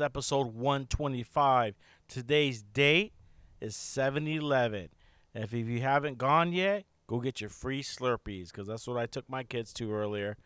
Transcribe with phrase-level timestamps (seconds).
[0.00, 1.74] Is episode 125.
[2.08, 3.12] Today's date
[3.60, 4.88] is 7 11.
[5.34, 9.04] And if you haven't gone yet, go get your free Slurpees because that's what I
[9.04, 10.38] took my kids to earlier.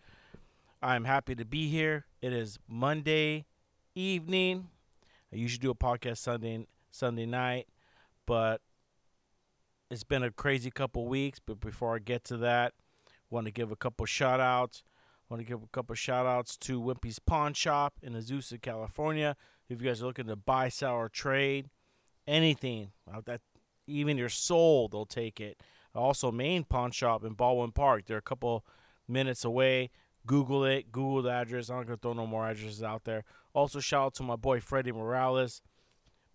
[0.83, 2.06] I'm happy to be here.
[2.20, 3.46] It is Monday
[3.94, 4.70] evening.
[5.33, 7.68] I usually do a podcast Sunday Sunday night,
[8.27, 8.61] but
[9.89, 11.39] it's been a crazy couple weeks.
[11.39, 12.72] But before I get to that,
[13.30, 14.83] want to give a couple shout outs.
[15.34, 19.34] Want to give a couple shout outs to Wimpy's Pawn Shop in Azusa, California.
[19.68, 21.70] If you guys are looking to buy, sell, or trade
[22.24, 23.40] anything, uh, that
[23.88, 25.60] even your soul, they'll take it.
[25.92, 28.05] Also, Main Pawn Shop in Baldwin Park.
[28.06, 28.64] They're a couple
[29.08, 29.90] minutes away.
[30.24, 30.92] Google it.
[30.92, 31.68] Google the address.
[31.68, 33.24] I'm not gonna throw no more addresses out there.
[33.55, 35.62] Also, shout out to my boy Freddie Morales.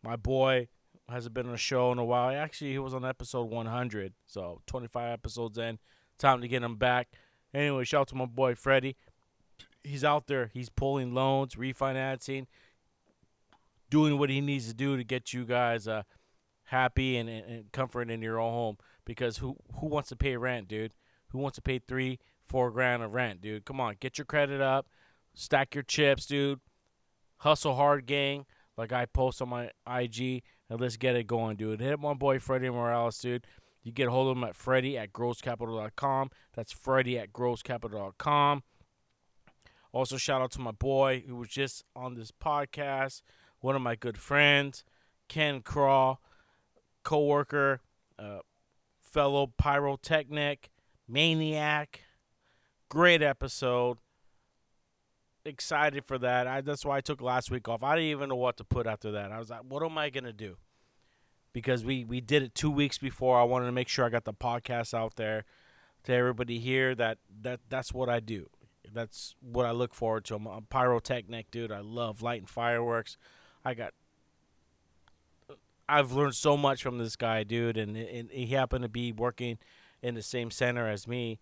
[0.04, 0.68] My boy
[1.08, 2.36] hasn't been on a show in a while.
[2.36, 5.80] Actually, he was on episode 100, so 25 episodes in.
[6.18, 7.14] Time to get him back.
[7.54, 8.96] Anyway, shout out to my boy Freddie.
[9.84, 10.52] He's out there.
[10.54, 12.48] He's pulling loans, refinancing,
[13.90, 16.04] doing what he needs to do to get you guys uh,
[16.66, 18.78] happy and, and, comfort in your own home.
[19.06, 20.94] Because who who wants to pay rent, dude?
[21.30, 23.66] Who wants to pay three, four grand of rent, dude?
[23.66, 24.88] Come on, get your credit up,
[25.34, 26.60] stack your chips, dude.
[27.38, 28.46] Hustle hard, gang.
[28.78, 31.82] Like I post on my IG, and let's get it going, dude.
[31.82, 33.46] Hit my boy Freddie Morales, dude.
[33.84, 36.32] You get a hold of him at Freddie at grosscapital.com.
[36.54, 38.64] That's Freddie at grosscapital.com.
[39.92, 43.22] Also, shout out to my boy who was just on this podcast,
[43.60, 44.84] one of my good friends,
[45.28, 46.18] Ken Craw,
[47.04, 47.82] co-worker,
[48.20, 48.40] uh,
[49.00, 50.70] fellow pyrotechnic,
[51.08, 52.02] maniac.
[52.90, 53.98] Great episode.
[55.46, 56.46] Excited for that.
[56.46, 57.82] I, that's why I took last week off.
[57.82, 59.32] I didn't even know what to put after that.
[59.32, 60.58] I was like, what am I gonna do?
[61.52, 63.40] Because we we did it two weeks before.
[63.40, 65.46] I wanted to make sure I got the podcast out there
[66.04, 66.94] to everybody here.
[66.96, 68.50] That that that's what I do.
[68.92, 70.36] That's what I look forward to.
[70.36, 71.72] I'm a pyrotechnic, dude.
[71.72, 73.18] I love lighting fireworks.
[73.64, 73.94] I got.
[75.88, 79.58] I've learned so much from this guy, dude, and, and he happened to be working
[80.04, 81.40] in the same center as me,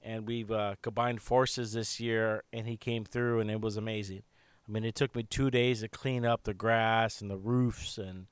[0.00, 4.22] and we've uh, combined forces this year, and he came through, and it was amazing.
[4.68, 7.98] I mean, it took me two days to clean up the grass and the roofs,
[7.98, 8.26] and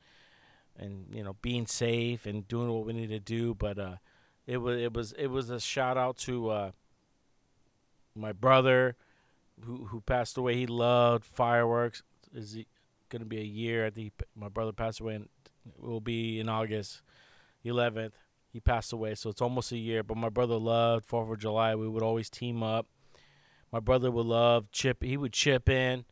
[0.78, 3.97] and you know being safe and doing what we need to do, but uh,
[4.47, 6.71] it was it was it was a shout out to uh,
[8.15, 8.97] my brother
[9.65, 10.56] who who passed away.
[10.56, 12.03] He loved fireworks.
[12.34, 12.59] Is
[13.09, 13.87] going to be a year?
[13.87, 15.15] I think my brother passed away.
[15.15, 15.28] and
[15.78, 17.03] will be in August
[17.65, 18.12] 11th.
[18.50, 20.03] He passed away, so it's almost a year.
[20.03, 21.75] But my brother loved Fourth of July.
[21.75, 22.87] We would always team up.
[23.71, 25.03] My brother would love chip.
[25.03, 26.06] He would chip in,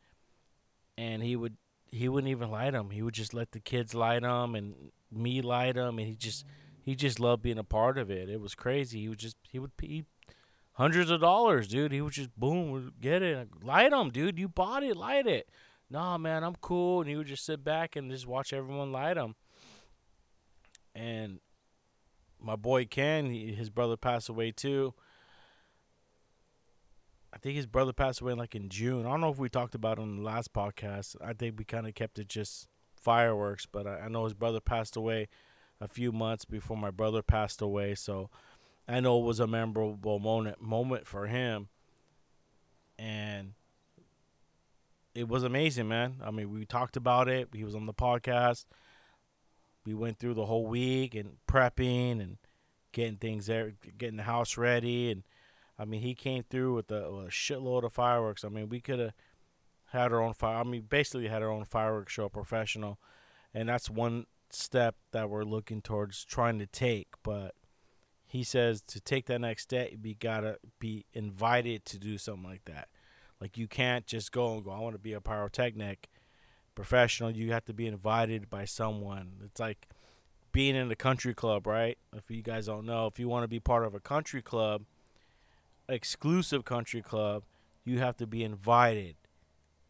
[0.99, 1.57] and he would
[1.91, 2.91] he wouldn't even light them.
[2.91, 4.75] He would just let the kids light them and
[5.11, 6.45] me light them, and he just
[6.83, 8.29] he just loved being a part of it.
[8.29, 9.01] It was crazy.
[9.01, 10.05] He would just he would he
[10.73, 11.93] hundreds of dollars, dude.
[11.93, 14.39] He would just boom, get it, light them, dude.
[14.39, 15.49] You bought it, light it.
[15.89, 17.01] Nah, man, I'm cool.
[17.01, 19.37] And he would just sit back and just watch everyone light them.
[20.95, 21.41] And
[22.41, 24.95] my boy Ken, he, his brother passed away too.
[27.33, 29.07] I think his brother passed away like in June.
[29.07, 31.17] I don't know if we talked about it on the last podcast.
[31.23, 34.61] I think we kind of kept it just fireworks, but I, I know his brother
[34.61, 35.29] passed away
[35.81, 37.95] a few months before my brother passed away.
[37.95, 38.31] So
[38.89, 41.69] I know it was a memorable moment moment for him,
[42.99, 43.55] and
[45.15, 46.17] it was amazing, man.
[46.23, 47.49] I mean, we talked about it.
[47.53, 48.67] He was on the podcast.
[49.85, 52.39] We went through the whole week and prepping and
[52.93, 55.23] getting things there, getting the house ready, and
[55.79, 58.45] I mean, he came through with a, a shitload of fireworks.
[58.45, 59.13] I mean, we could have
[59.93, 60.57] had our own fire.
[60.57, 62.99] I mean, basically had our own fireworks show, professional,
[63.53, 67.09] and that's one step that we're looking towards trying to take.
[67.23, 67.55] But
[68.27, 72.65] he says to take that next step, you gotta be invited to do something like
[72.65, 72.89] that.
[73.41, 74.71] Like you can't just go and go.
[74.71, 76.09] I want to be a pyrotechnic
[76.75, 77.31] professional.
[77.31, 79.41] You have to be invited by someone.
[79.45, 79.89] It's like
[80.53, 81.99] being in a country club, right?
[82.15, 84.85] If you guys don't know, if you want to be part of a country club,
[85.89, 87.45] exclusive country club,
[87.85, 89.17] you have to be invited.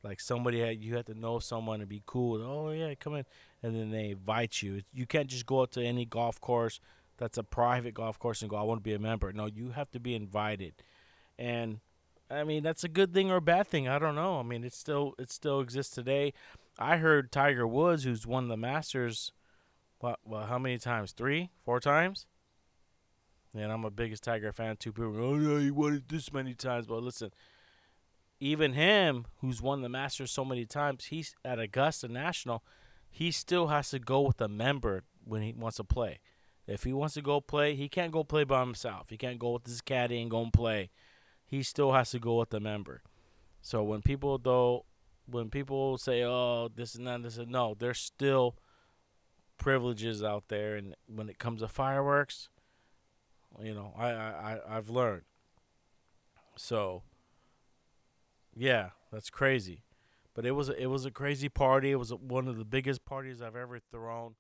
[0.03, 2.41] Like somebody, had, you have to know someone to be cool.
[2.43, 3.25] Oh yeah, come in,
[3.63, 4.83] and then they invite you.
[4.93, 6.81] You can't just go out to any golf course
[7.19, 9.33] that's a private golf course and go, I want to be a member.
[9.33, 10.75] No, you have to be invited,
[11.39, 11.81] and
[12.31, 13.89] I mean that's a good thing or a bad thing.
[13.89, 14.39] I don't know.
[14.39, 16.33] I mean it still it still exists today.
[16.79, 19.33] I heard Tiger Woods, who's won the Masters,
[20.01, 21.13] what well how many times?
[21.13, 22.27] Three, four times.
[23.59, 24.93] And I'm a biggest Tiger fan too.
[24.93, 26.87] People, oh yeah, he won it this many times.
[26.87, 27.31] But listen,
[28.41, 32.63] even him, who's won the Masters so many times, he's at Augusta National.
[33.11, 36.21] He still has to go with a member when he wants to play.
[36.67, 39.09] If he wants to go play, he can't go play by himself.
[39.09, 40.91] He can't go with his caddy and go and play.
[41.47, 43.03] He still has to go with a member.
[43.63, 44.85] So when people though,
[45.27, 48.57] when people say, "Oh, this and that," this and no, there's still
[49.57, 50.77] privileges out there.
[50.77, 52.49] And when it comes to fireworks,
[53.63, 55.23] you know, I I I've learned.
[56.57, 57.03] So.
[58.59, 59.83] Yeah, that's crazy.
[60.35, 61.91] But it was it was a crazy party.
[61.91, 64.35] It was one of the biggest parties I've ever thrown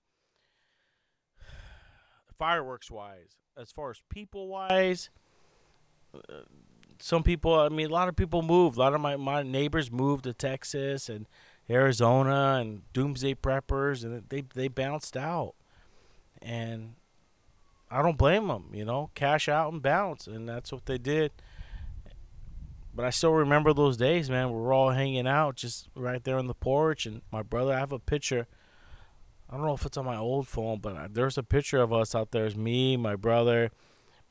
[2.38, 3.36] fireworks wise.
[3.58, 5.08] As far as people wise,
[6.14, 6.40] uh,
[6.98, 8.76] some people, I mean, a lot of people moved.
[8.76, 11.26] A lot of my, my neighbors moved to Texas and
[11.68, 15.54] Arizona and Doomsday Preppers, and they, they bounced out.
[16.40, 16.94] And
[17.90, 20.26] I don't blame them, you know, cash out and bounce.
[20.26, 21.32] And that's what they did.
[22.94, 24.50] But I still remember those days, man.
[24.50, 27.06] We were all hanging out just right there on the porch.
[27.06, 28.46] And my brother, I have a picture
[29.48, 32.14] I don't know if it's on my old phone, but there's a picture of us
[32.14, 32.46] out there.
[32.46, 33.70] It's me, my brother,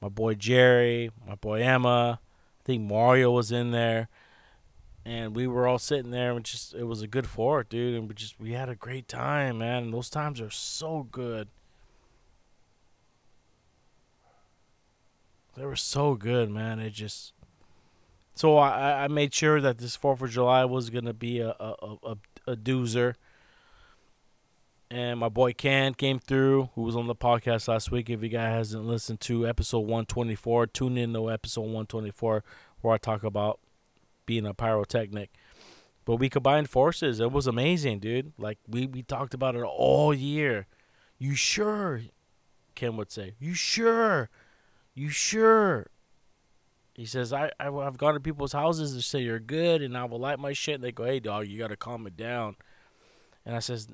[0.02, 2.20] my boy Jerry, my boy Emma.
[2.22, 4.10] I think Mario was in there,
[5.06, 7.96] and we were all sitting there, and just it was a good fort, dude.
[7.96, 9.84] And we just we had a great time, man.
[9.84, 11.48] And those times are so good.
[15.56, 16.80] They were so good, man.
[16.80, 17.34] It just
[18.34, 21.98] so I I made sure that this Fourth of July was gonna be a a
[22.04, 22.18] a,
[22.48, 23.16] a doozer
[24.92, 28.10] and my boy Ken came through, who was on the podcast last week.
[28.10, 32.44] If you guys hasn't listened to episode 124, tune in to episode 124
[32.82, 33.60] where I talk about
[34.26, 35.32] being a pyrotechnic.
[36.06, 37.20] But we combined forces.
[37.20, 38.34] It was amazing, dude.
[38.38, 40.68] Like we we talked about it all year.
[41.18, 42.04] You sure?
[42.76, 43.34] Ken would say.
[43.40, 44.30] You sure?
[44.96, 45.88] You sure?
[46.96, 50.06] He says, I, I have gone to people's houses to say you're good, and I
[50.06, 50.76] will light my shit.
[50.76, 52.56] And they go, Hey, dog, you gotta calm it down.
[53.46, 53.90] And I says,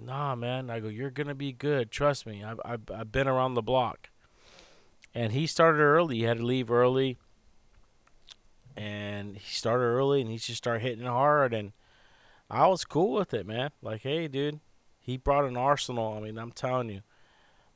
[0.00, 0.70] nah, man.
[0.70, 1.90] I go, you're gonna be good.
[1.90, 2.42] Trust me.
[2.44, 4.10] I've I've, I've been around the block.
[5.14, 6.18] And he started early.
[6.18, 7.18] He had to leave early.
[8.76, 11.52] And he started early, and he just started hitting hard.
[11.52, 11.72] And
[12.50, 13.70] I was cool with it, man.
[13.82, 14.60] Like, hey, dude,
[14.98, 16.14] he brought an arsenal.
[16.16, 17.02] I mean, I'm telling you,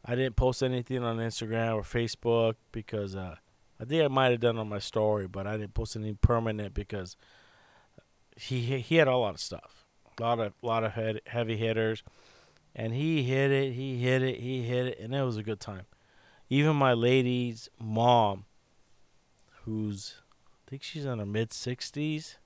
[0.06, 3.36] I didn't post anything on Instagram or Facebook because uh,
[3.80, 6.74] I think I might have done on my story, but I didn't post anything permanent
[6.74, 7.16] because
[8.36, 9.86] he he had a lot of stuff
[10.18, 12.02] a lot of lot of head, heavy hitters,
[12.74, 15.60] and he hit it, he hit it, he hit it, and it was a good
[15.60, 15.82] time.
[16.48, 18.44] Even my lady's mom,
[19.64, 20.14] who's
[20.66, 22.36] I think she's in her mid sixties,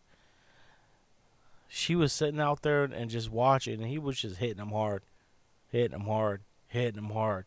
[1.68, 5.02] she was sitting out there and just watching, and he was just hitting them hard,
[5.68, 7.46] hitting them hard, hitting them hard.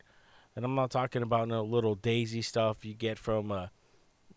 [0.56, 3.72] And I'm not talking about no little daisy stuff you get from a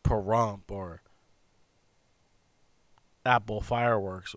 [0.02, 1.02] Pahrump or
[3.24, 4.34] Apple Fireworks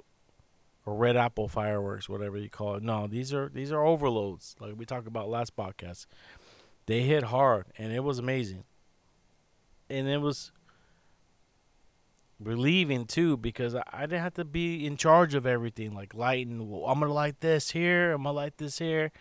[0.90, 2.84] or red apple fireworks, whatever you call it.
[2.84, 6.06] No, these are these are overloads, like we talked about last podcast.
[6.88, 8.64] They hit hard, and it was amazing.
[9.90, 10.52] And it was
[12.40, 16.70] relieving too because I, didn't have to be in charge of everything, like lighting.
[16.70, 18.14] Well, I'm gonna light this here.
[18.14, 19.12] I'm gonna light this here,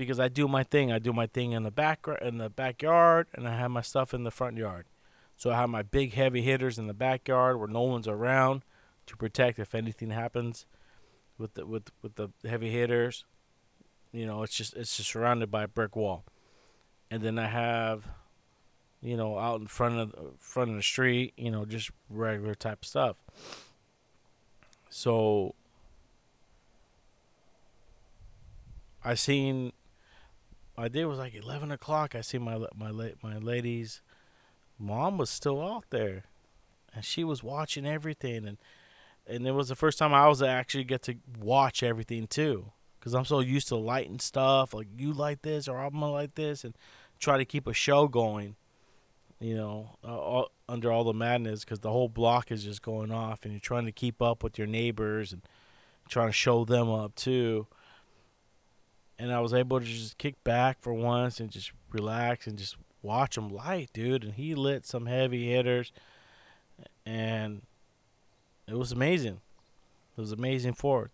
[0.00, 0.90] because I do my thing.
[0.90, 4.14] I do my thing in the back in the backyard, and I have my stuff
[4.14, 4.86] in the front yard.
[5.36, 8.62] So I have my big heavy hitters in the backyard where no one's around
[9.04, 10.64] to protect if anything happens
[11.36, 13.26] with the with with the heavy hitters.
[14.10, 16.24] You know, it's just it's just surrounded by a brick wall,
[17.10, 18.06] and then I have,
[19.02, 22.86] you know, out in front of front of the street, you know, just regular type
[22.86, 23.16] stuff.
[24.88, 25.54] So
[29.04, 29.74] I seen
[30.80, 32.14] my day was like eleven o'clock.
[32.14, 32.90] I see my my
[33.22, 34.00] my lady's
[34.78, 36.24] mom was still out there,
[36.94, 38.56] and she was watching everything and
[39.26, 43.14] and it was the first time I was actually get to watch everything too, because
[43.14, 46.64] I'm so used to lighting stuff like you like this or I'm gonna like this,
[46.64, 46.74] and
[47.18, 48.56] try to keep a show going.
[49.38, 53.12] You know, uh, all, under all the madness, because the whole block is just going
[53.12, 55.42] off, and you're trying to keep up with your neighbors and
[56.08, 57.66] trying to show them up too.
[59.20, 62.76] And I was able to just kick back for once and just relax and just
[63.02, 64.24] watch him light, dude.
[64.24, 65.92] And he lit some heavy hitters,
[67.04, 67.60] and
[68.66, 69.42] it was amazing.
[70.16, 71.10] It was amazing Fourth.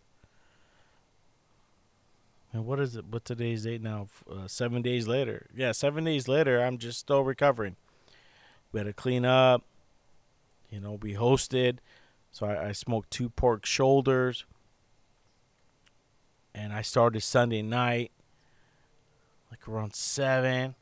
[2.52, 3.06] And what is it?
[3.06, 4.08] What today's date now?
[4.30, 5.48] Uh, seven days later.
[5.54, 6.62] Yeah, seven days later.
[6.62, 7.74] I'm just still recovering.
[8.72, 9.62] We had clean up.
[10.70, 11.78] You know, we hosted.
[12.30, 14.44] So I, I smoked two pork shoulders.
[16.56, 18.10] And I started Sunday night,
[19.50, 20.74] like around seven.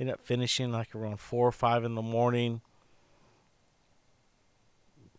[0.00, 2.60] Ended up finishing like around four or five in the morning.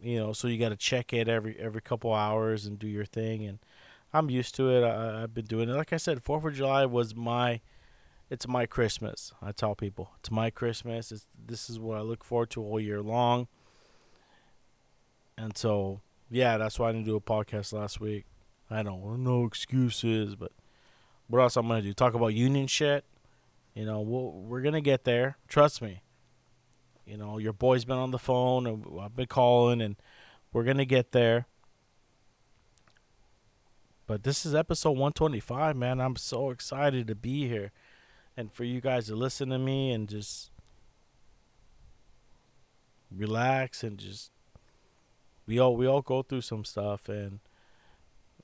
[0.01, 3.05] You know, so you got to check it every every couple hours and do your
[3.05, 3.45] thing.
[3.45, 3.59] And
[4.13, 4.83] I'm used to it.
[4.83, 5.73] I, I've been doing it.
[5.73, 7.61] Like I said, Fourth of July was my
[8.29, 9.31] it's my Christmas.
[9.41, 11.13] I tell people it's my Christmas.
[11.13, 13.47] It's, this is what I look forward to all year long.
[15.37, 18.25] And so, yeah, that's why I didn't do a podcast last week.
[18.69, 20.51] I don't want no excuses, but
[21.27, 21.93] what else I'm gonna do?
[21.93, 23.05] Talk about union shit.
[23.73, 25.37] You know, we'll, we're gonna get there.
[25.47, 26.01] Trust me.
[27.05, 29.95] You know, your boy's been on the phone, and I've been calling, and
[30.51, 31.45] we're gonna get there.
[34.07, 35.99] But this is episode 125, man.
[35.99, 37.71] I'm so excited to be here
[38.37, 40.51] and for you guys to listen to me and just
[43.15, 44.31] relax and just
[45.47, 47.39] we all we all go through some stuff and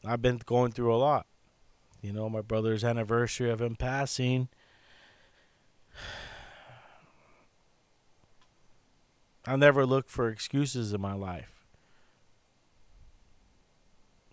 [0.06, 1.26] I've been going through a lot.
[2.02, 4.50] You know, my brother's anniversary of him passing.
[9.46, 11.66] I never look for excuses in my life.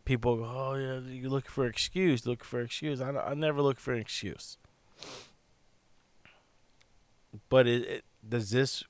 [0.05, 3.79] People go, "Oh yeah, you look for excuse, look for excuse." I, I never look
[3.79, 4.57] for an excuse.
[7.51, 8.85] But it, it, does this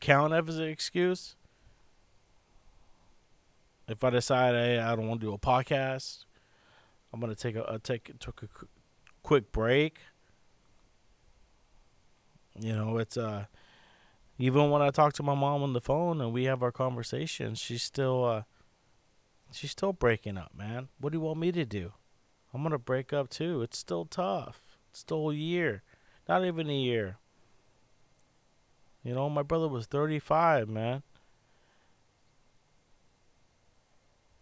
[0.00, 1.34] count as an excuse?
[3.88, 6.26] If I decide, hey, I don't want to do a podcast,
[7.12, 8.48] I'm gonna take a, a take took a
[9.22, 9.98] quick break.
[12.60, 13.46] You know, it's uh,
[14.38, 17.58] even when I talk to my mom on the phone and we have our conversations,
[17.58, 18.42] she's still uh,
[19.52, 20.88] she's still breaking up, man.
[21.00, 21.92] What do you want me to do?
[22.52, 23.62] I'm gonna break up too.
[23.62, 24.78] It's still tough.
[24.90, 25.82] It's still a year.
[26.28, 27.16] Not even a year.
[29.02, 31.02] You know, my brother was 35, man.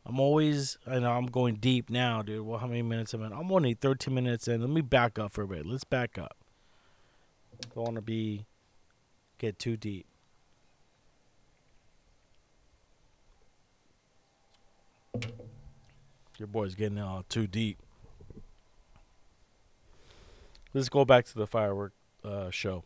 [0.08, 2.46] I'm always, I know I'm going deep now, dude.
[2.46, 3.26] Well, how many minutes am I?
[3.26, 4.60] I'm only 13 minutes in.
[4.60, 5.66] Let me back up for a bit.
[5.66, 6.36] Let's back up.
[7.74, 8.46] Don't want to be,
[9.38, 10.06] get too deep.
[16.38, 17.78] Your boy's getting all too deep.
[20.72, 22.84] Let's go back to the firework uh, show.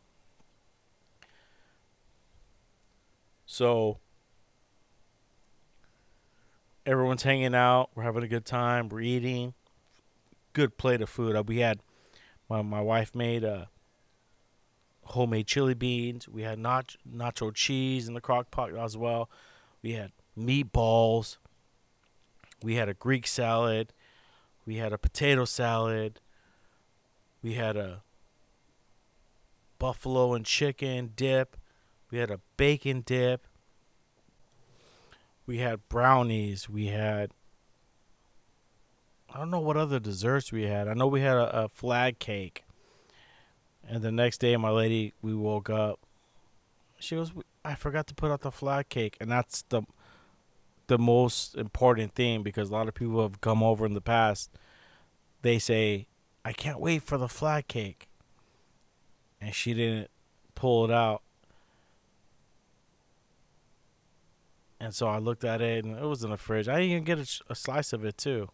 [3.44, 3.98] So
[6.90, 7.90] everyone's hanging out.
[7.94, 8.88] We're having a good time.
[8.88, 9.54] We're eating.
[10.52, 11.36] Good plate of food.
[11.36, 11.80] Uh, we had
[12.48, 13.66] my my wife made uh,
[15.04, 16.28] homemade chili beans.
[16.28, 19.30] We had nach- nacho cheese in the crock pot as well.
[19.82, 21.36] We had meatballs.
[22.60, 23.92] We had a Greek salad.
[24.66, 26.20] We had a potato salad.
[27.42, 28.02] We had a
[29.78, 31.56] buffalo and chicken dip.
[32.10, 33.46] We had a bacon dip.
[35.50, 36.68] We had brownies.
[36.68, 37.32] We had.
[39.34, 40.86] I don't know what other desserts we had.
[40.86, 42.62] I know we had a, a flag cake.
[43.84, 45.98] And the next day, my lady, we woke up.
[47.00, 47.32] She goes,
[47.64, 49.16] I forgot to put out the flag cake.
[49.20, 49.82] And that's the
[50.86, 54.52] the most important thing because a lot of people have come over in the past.
[55.42, 56.06] They say,
[56.44, 58.08] I can't wait for the flag cake.
[59.40, 60.12] And she didn't
[60.54, 61.22] pull it out.
[64.80, 66.66] And so I looked at it and it was in the fridge.
[66.66, 68.48] I didn't even get a, a slice of it, too.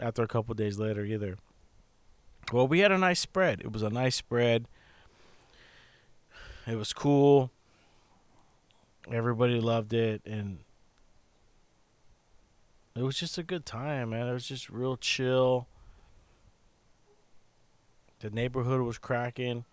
[0.00, 1.36] After a couple days later, either.
[2.52, 3.60] Well, we had a nice spread.
[3.60, 4.66] It was a nice spread.
[6.66, 7.50] It was cool.
[9.10, 10.22] Everybody loved it.
[10.26, 10.58] And
[12.96, 14.26] it was just a good time, man.
[14.26, 15.68] It was just real chill.
[18.20, 19.64] The neighborhood was cracking.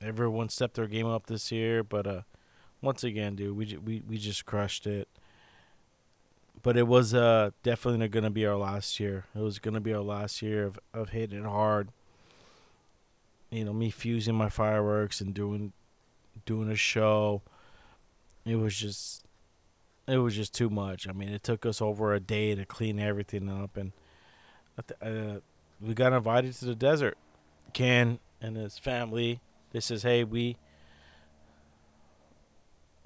[0.00, 2.20] Everyone stepped their game up this year, but uh,
[2.82, 5.08] once again, dude, we we we just crushed it.
[6.62, 9.24] But it was uh definitely gonna be our last year.
[9.34, 11.88] It was gonna be our last year of of hitting it hard.
[13.50, 15.72] You know, me fusing my fireworks and doing
[16.44, 17.42] doing a show.
[18.44, 19.26] It was just
[20.06, 21.08] it was just too much.
[21.08, 23.92] I mean, it took us over a day to clean everything up, and
[25.02, 25.40] uh,
[25.80, 27.18] we got invited to the desert.
[27.72, 29.40] Ken and his family.
[29.72, 30.56] They says, "Hey, we,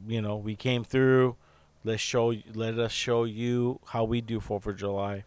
[0.06, 1.36] you know, we came through.
[1.84, 2.34] Let's show.
[2.54, 5.24] Let us show you how we do Fourth of July."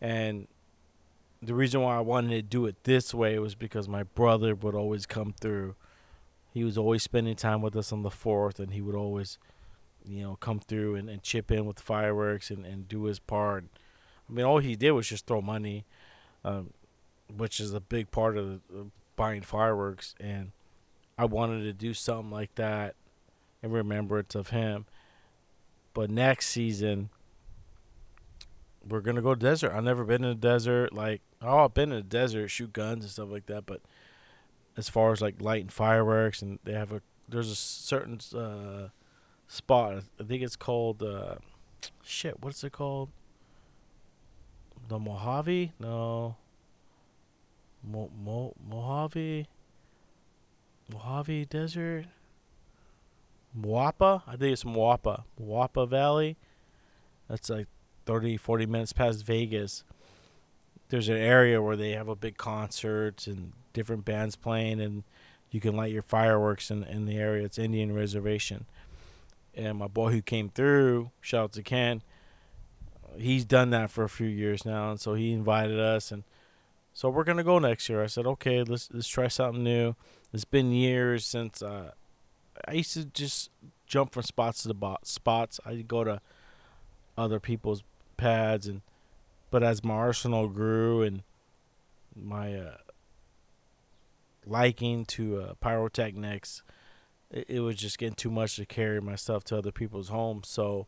[0.00, 0.48] And
[1.46, 4.74] the reason why I wanted to do it this way was because my brother would
[4.74, 5.74] always come through.
[6.52, 9.38] He was always spending time with us on the fourth, and he would always,
[10.06, 13.64] you know, come through and, and chip in with fireworks and, and do his part.
[14.28, 15.84] I mean, all he did was just throw money,
[16.44, 16.72] um,
[17.34, 20.14] which is a big part of, the, of buying fireworks.
[20.20, 20.52] And
[21.18, 22.94] I wanted to do something like that
[23.64, 24.86] in remembrance of him.
[25.94, 27.10] But next season,
[28.86, 29.72] we're gonna go desert.
[29.72, 30.92] I've never been in a desert.
[30.92, 33.64] Like, oh, I've been in a desert, shoot guns and stuff like that.
[33.66, 33.80] But
[34.76, 38.88] as far as like lighting fireworks, and they have a there's a certain uh,
[39.48, 40.02] spot.
[40.20, 41.36] I think it's called uh,
[42.02, 42.42] shit.
[42.42, 43.10] What's it called?
[44.88, 45.72] The Mojave?
[45.78, 46.36] No.
[47.82, 49.46] Mo Mo Mojave.
[50.92, 52.06] Mojave Desert.
[53.58, 54.22] Moapa?
[54.26, 55.24] I think it's Moapa.
[55.40, 56.36] Moapa Valley.
[57.28, 57.68] That's like
[58.06, 59.84] 30, 40 minutes past Vegas.
[60.88, 65.04] There's an area where they have a big concert and different bands playing, and
[65.50, 67.44] you can light your fireworks in, in the area.
[67.44, 68.66] It's Indian Reservation.
[69.54, 72.02] And my boy who came through, shout out to Ken,
[73.18, 76.24] he's done that for a few years now, and so he invited us, and
[76.92, 78.02] so we're gonna go next year.
[78.02, 79.94] I said, okay, let's let's try something new.
[80.32, 81.92] It's been years since uh,
[82.66, 83.50] I used to just
[83.86, 85.60] jump from spots to the bo- spots.
[85.64, 86.20] I'd go to
[87.16, 87.82] other people's
[88.16, 88.82] pads, and
[89.50, 91.22] but as my arsenal grew and
[92.14, 92.76] my uh,
[94.46, 96.62] liking to uh, pyrotechnics,
[97.30, 100.48] it, it was just getting too much to carry my stuff to other people's homes.
[100.48, 100.86] So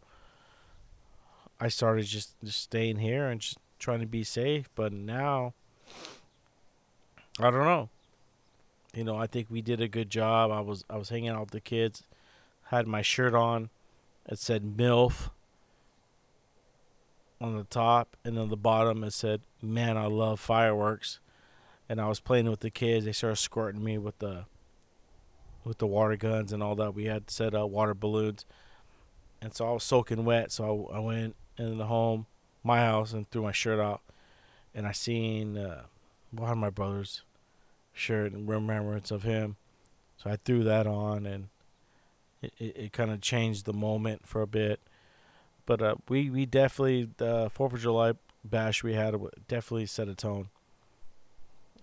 [1.61, 4.69] I started just, just staying here and just trying to be safe.
[4.75, 5.55] But now,
[7.39, 7.89] I don't know.
[8.97, 10.51] You know, I think we did a good job.
[10.51, 12.03] I was I was hanging out with the kids,
[12.69, 13.69] had my shirt on.
[14.27, 15.29] It said MILF
[17.39, 21.21] on the top, and on the bottom it said, "Man, I love fireworks."
[21.91, 23.05] And I was playing with the kids.
[23.05, 24.47] They started squirting me with the
[25.63, 26.95] with the water guns and all that.
[26.95, 28.47] We had set up water balloons,
[29.43, 30.51] and so I was soaking wet.
[30.53, 32.25] So I, I went in the home,
[32.65, 34.01] my house, and threw my shirt out,
[34.75, 35.83] and I seen uh,
[36.31, 37.26] one of my brother's
[37.97, 39.57] shirt in remembrance of him.
[40.17, 41.49] So I threw that on, and
[42.43, 44.81] it, it, it kind of changed the moment for a bit.
[45.65, 48.13] But uh, we we definitely the Fourth of July
[48.45, 49.17] bash we had
[49.49, 50.49] definitely set a tone.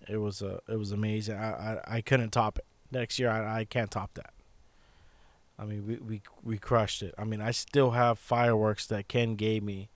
[0.08, 1.36] It was uh, it was amazing.
[1.36, 2.64] I, I, I couldn't top it.
[2.90, 4.32] Next year I, I can't top that.
[5.58, 7.14] I mean, we, we we crushed it.
[7.18, 9.88] I mean, I still have fireworks that Ken gave me.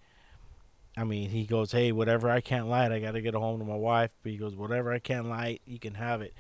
[0.99, 3.65] I mean, he goes, "Hey, whatever I can't light, I got to get home to
[3.65, 6.35] my wife." But he goes, "Whatever I can't light, you can have it."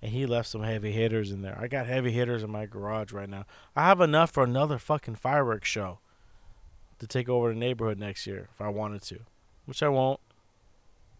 [0.00, 1.58] And he left some heavy hitters in there.
[1.60, 3.46] I got heavy hitters in my garage right now.
[3.74, 5.98] I have enough for another fucking fireworks show
[7.00, 9.20] to take over the neighborhood next year if I wanted to,
[9.64, 10.20] which I won't.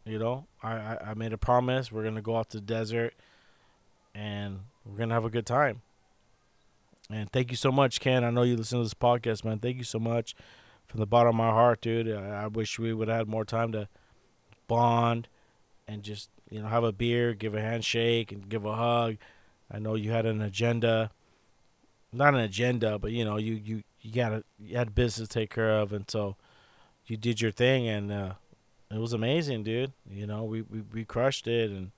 [0.05, 1.91] You know, I, I, I made a promise.
[1.91, 3.15] We're gonna go out to the desert,
[4.15, 5.83] and we're gonna have a good time.
[7.11, 8.23] And thank you so much, Ken.
[8.23, 9.59] I know you listen to this podcast, man.
[9.59, 10.37] Thank you so much
[10.87, 12.11] from the bottom of my heart, dude.
[12.11, 13.89] I, I wish we would have had more time to
[14.67, 15.29] bond
[15.87, 19.17] and just, you know, have a beer, give a handshake, and give a hug.
[19.71, 21.11] I know you had an agenda.
[22.13, 25.35] Not an agenda, but you know, you you you got a, you had business to
[25.35, 26.37] take care of, and so
[27.07, 28.33] you did your thing, and uh,
[28.91, 29.93] it was amazing, dude.
[30.09, 31.91] You know, we, we, we crushed it, and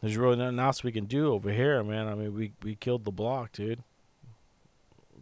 [0.00, 2.08] there's really nothing else we can do over here, man.
[2.08, 3.82] I mean, we, we killed the block, dude.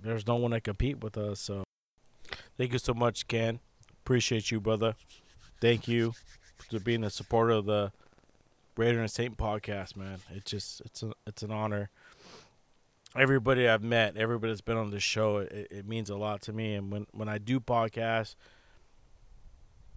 [0.02, 1.40] There's no one to compete with us.
[1.40, 1.64] So,
[2.58, 3.60] thank you so much, Ken.
[4.04, 4.94] Appreciate you, brother.
[5.60, 6.12] Thank you
[6.70, 7.92] for being a supporter of the
[8.76, 10.18] Raider and Saint podcast, man.
[10.30, 11.90] It's just it's a, it's an honor.
[13.16, 16.52] Everybody I've met, everybody that's been on the show, it, it means a lot to
[16.52, 16.74] me.
[16.74, 18.34] And when when I do podcasts,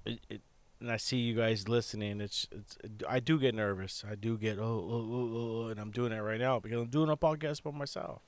[0.06, 0.42] it, it
[0.80, 2.76] and I see you guys listening, it's, it's
[3.08, 4.04] I do get nervous.
[4.10, 6.80] I do get oh, oh, oh, oh, oh and I'm doing it right now because
[6.80, 8.22] I'm doing a podcast by myself.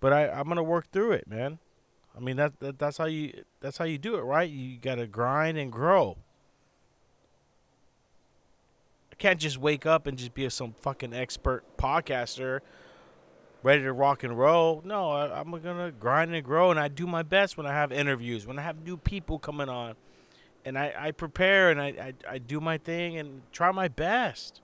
[0.00, 1.60] But I I'm gonna work through it, man.
[2.16, 4.48] I mean that, that that's how you that's how you do it, right?
[4.48, 6.18] You gotta grind and grow.
[9.10, 12.60] I can't just wake up and just be some fucking expert podcaster
[13.62, 14.82] ready to rock and roll.
[14.84, 17.92] No, I, I'm gonna grind and grow, and I do my best when I have
[17.92, 19.94] interviews, when I have new people coming on
[20.64, 24.60] and I, I prepare and I, I, I do my thing and try my best.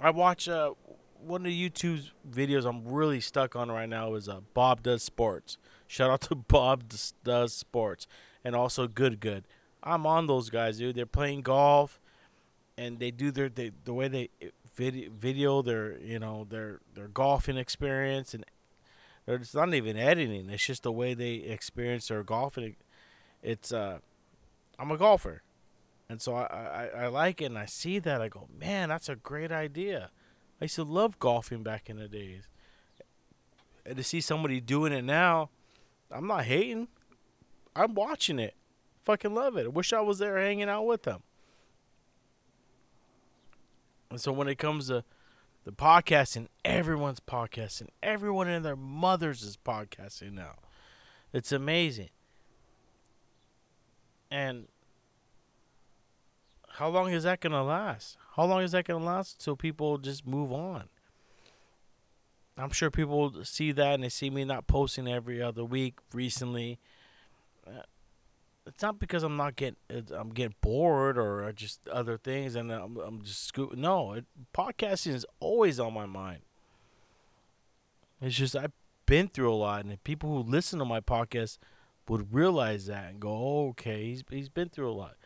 [0.00, 0.72] I watch uh
[1.24, 5.02] one of the YouTube's videos I'm really stuck on right now is uh, Bob Does
[5.02, 5.58] Sports.
[5.86, 6.84] Shout out to Bob
[7.24, 8.06] Does- Sports
[8.44, 9.44] and also Good Good.
[9.82, 10.96] I'm on those guys, dude.
[10.96, 12.00] They're playing golf
[12.76, 14.28] and they do their they, the way they
[14.74, 18.44] video, video their you know their their golfing experience and
[19.26, 20.50] it's not even editing.
[20.50, 22.76] It's just the way they experience their golfing.
[23.42, 23.98] It's uh,
[24.78, 25.42] I'm a golfer,
[26.08, 27.46] and so I, I I like it.
[27.46, 30.10] and I see that I go, man, that's a great idea.
[30.60, 32.48] I used to love golfing back in the days,
[33.86, 35.50] and to see somebody doing it now,
[36.10, 36.88] I'm not hating.
[37.74, 38.54] I'm watching it.
[39.02, 39.64] Fucking love it.
[39.64, 41.22] I wish I was there hanging out with them.
[44.10, 45.04] And so when it comes to
[45.64, 47.88] the podcasting, everyone's podcasting.
[48.02, 50.56] Everyone and their mothers is podcasting now.
[51.32, 52.10] It's amazing.
[54.30, 54.66] And
[56.68, 58.16] how long is that going to last?
[58.36, 60.84] How long is that going to last until people just move on?
[62.56, 66.78] I'm sure people see that and they see me not posting every other week recently.
[67.66, 67.82] Uh,
[68.66, 69.76] it's not because I'm not getting
[70.14, 73.76] I'm getting bored or just other things and I'm I'm just scoot.
[73.76, 76.40] No, it, podcasting is always on my mind.
[78.20, 78.72] It's just I've
[79.06, 81.58] been through a lot, and people who listen to my podcast
[82.08, 85.16] would realize that and go, oh, "Okay, he's he's been through a lot."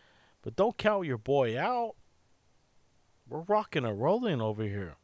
[0.43, 1.97] But don't count your boy out.
[3.35, 4.95] We're rocking and rolling over here.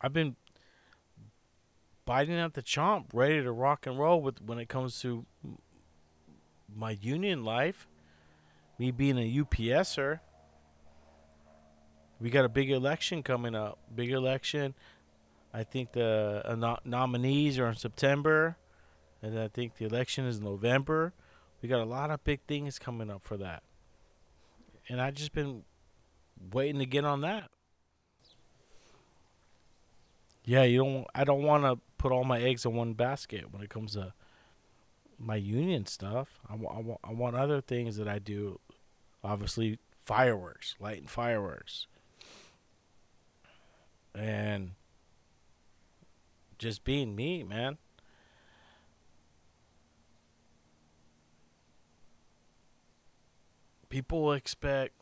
[0.00, 0.36] I've been
[2.04, 5.26] biting at the chomp, ready to rock and roll with when it comes to
[6.72, 7.88] my union life,
[8.78, 10.20] me being a UPSer,
[12.20, 13.80] we got a big election coming up.
[13.92, 14.74] Big election.
[15.52, 18.56] I think the uh, no- nominees are in September,
[19.20, 21.14] and I think the election is in November.
[21.60, 23.64] We got a lot of big things coming up for that,
[24.88, 25.64] and I've just been
[26.52, 27.50] waiting to get on that.
[30.44, 31.06] Yeah, you don't.
[31.14, 34.12] I don't want to put all my eggs in one basket when it comes to
[35.18, 36.40] my union stuff.
[36.48, 38.60] I, wa- I want other things that I do.
[39.22, 41.86] Obviously, fireworks, lighting fireworks,
[44.14, 44.72] and
[46.58, 47.78] just being me, man.
[53.88, 55.00] People expect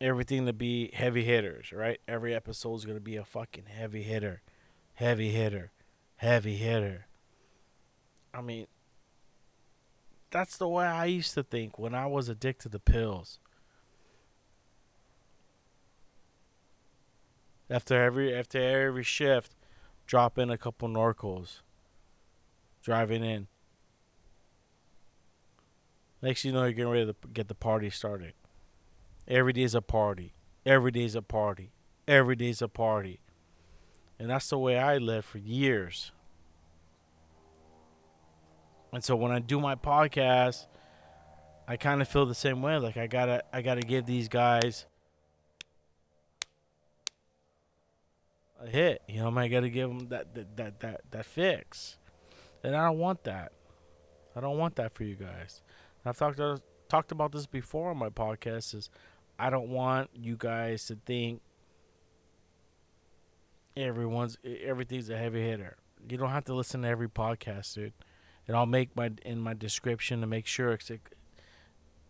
[0.00, 2.00] everything to be heavy hitters, right?
[2.08, 4.42] Every episode is gonna be a fucking heavy hitter,
[4.94, 5.72] heavy hitter,
[6.16, 7.06] heavy hitter.
[8.32, 8.66] I mean,
[10.30, 13.38] that's the way I used to think when I was addicted to pills.
[17.68, 19.54] After every after every shift,
[20.06, 21.60] drop in a couple Norcos.
[22.82, 23.46] Driving in.
[26.22, 28.32] Next you know you're getting ready to get the party started.
[29.30, 30.34] Every day's a party.
[30.66, 31.70] Every day's a party.
[32.08, 33.20] Every day's a party.
[34.18, 36.10] And that's the way I lived for years.
[38.92, 40.66] And so when I do my podcast,
[41.68, 42.76] I kind of feel the same way.
[42.78, 44.86] Like I gotta, I gotta give these guys
[48.60, 49.00] a hit.
[49.08, 51.98] You know, I gotta give them that, that, that, that, that fix.
[52.64, 53.52] And I don't want that.
[54.34, 55.62] I don't want that for you guys.
[56.04, 58.74] I've talked to, talked about this before on my podcast.
[58.74, 58.90] Is
[59.40, 61.40] I don't want you guys to think
[63.76, 65.76] everyone's everything's a heavy hitter.
[66.08, 67.92] You don't have to listen to every podcast, dude
[68.50, 70.90] and I'll make my in my description to make sure it's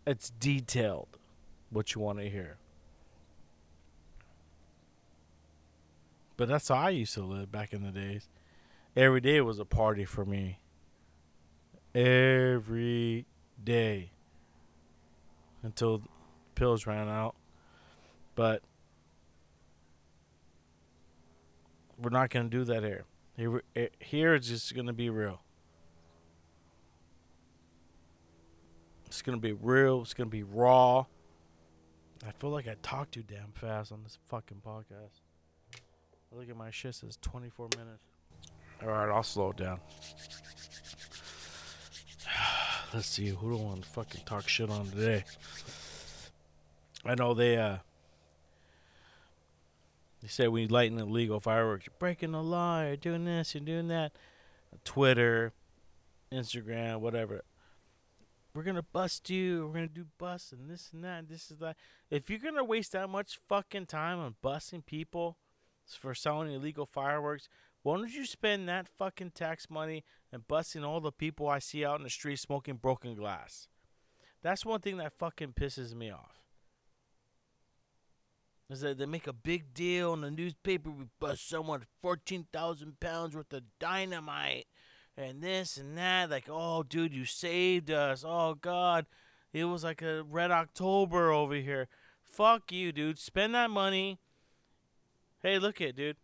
[0.07, 1.19] it's detailed
[1.69, 2.57] what you want to hear.
[6.37, 8.27] But that's how I used to live back in the days.
[8.95, 10.57] Every day was a party for me.
[11.93, 13.27] Every
[13.63, 14.09] day
[15.61, 16.01] until
[16.55, 17.35] pills ran out.
[18.35, 18.61] But
[21.97, 23.05] we're not going to do that here.
[23.37, 25.41] Here, eh, here it's just going to be real.
[29.11, 30.01] It's gonna be real.
[30.03, 31.05] It's gonna be raw.
[32.25, 35.19] I feel like I talk too damn fast on this fucking podcast.
[36.31, 38.05] Look at my shit says 24 minutes.
[38.81, 39.81] All right, I'll slow it down.
[42.93, 45.25] Let's see who do I want to fucking talk shit on today.
[47.05, 47.77] I know they uh
[50.21, 53.63] they say when you lighting illegal fireworks, you're breaking the law, you're doing this, you're
[53.63, 54.11] doing that.
[54.83, 55.53] Twitter,
[56.31, 57.43] Instagram, whatever
[58.53, 59.67] we're gonna bust you.
[59.67, 61.19] We're gonna do busts and this and that.
[61.19, 61.77] And this is that.
[62.09, 65.37] If you're gonna waste that much fucking time on busting people
[65.85, 67.47] for selling illegal fireworks,
[67.83, 71.83] why don't you spend that fucking tax money and busting all the people I see
[71.85, 73.67] out in the street smoking broken glass?
[74.41, 76.40] That's one thing that fucking pisses me off.
[78.71, 80.89] Is that they make a big deal in the newspaper.
[80.89, 84.67] We bust someone 14,000 pounds worth of dynamite
[85.17, 86.29] and this and that.
[86.29, 88.23] Like, oh, dude, you saved us.
[88.25, 89.07] Oh, God.
[89.51, 91.89] It was like a red October over here.
[92.23, 93.19] Fuck you, dude.
[93.19, 94.19] Spend that money.
[95.43, 96.17] Hey, look at dude.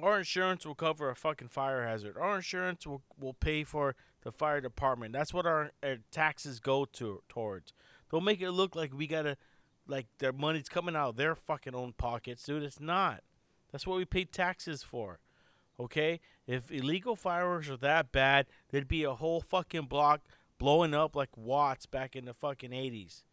[0.00, 2.16] Our insurance will cover a fucking fire hazard.
[2.18, 5.12] Our insurance will, will pay for the fire department.
[5.12, 7.72] That's what our, our taxes go to towards.
[8.10, 9.36] Don't make it look like we gotta
[9.86, 12.62] like their money's coming out of their fucking own pockets, dude.
[12.62, 13.22] It's not.
[13.72, 15.20] That's what we pay taxes for.
[15.78, 16.20] Okay?
[16.46, 20.22] If illegal fireworks are that bad, there'd be a whole fucking block
[20.58, 23.24] blowing up like Watts back in the fucking 80s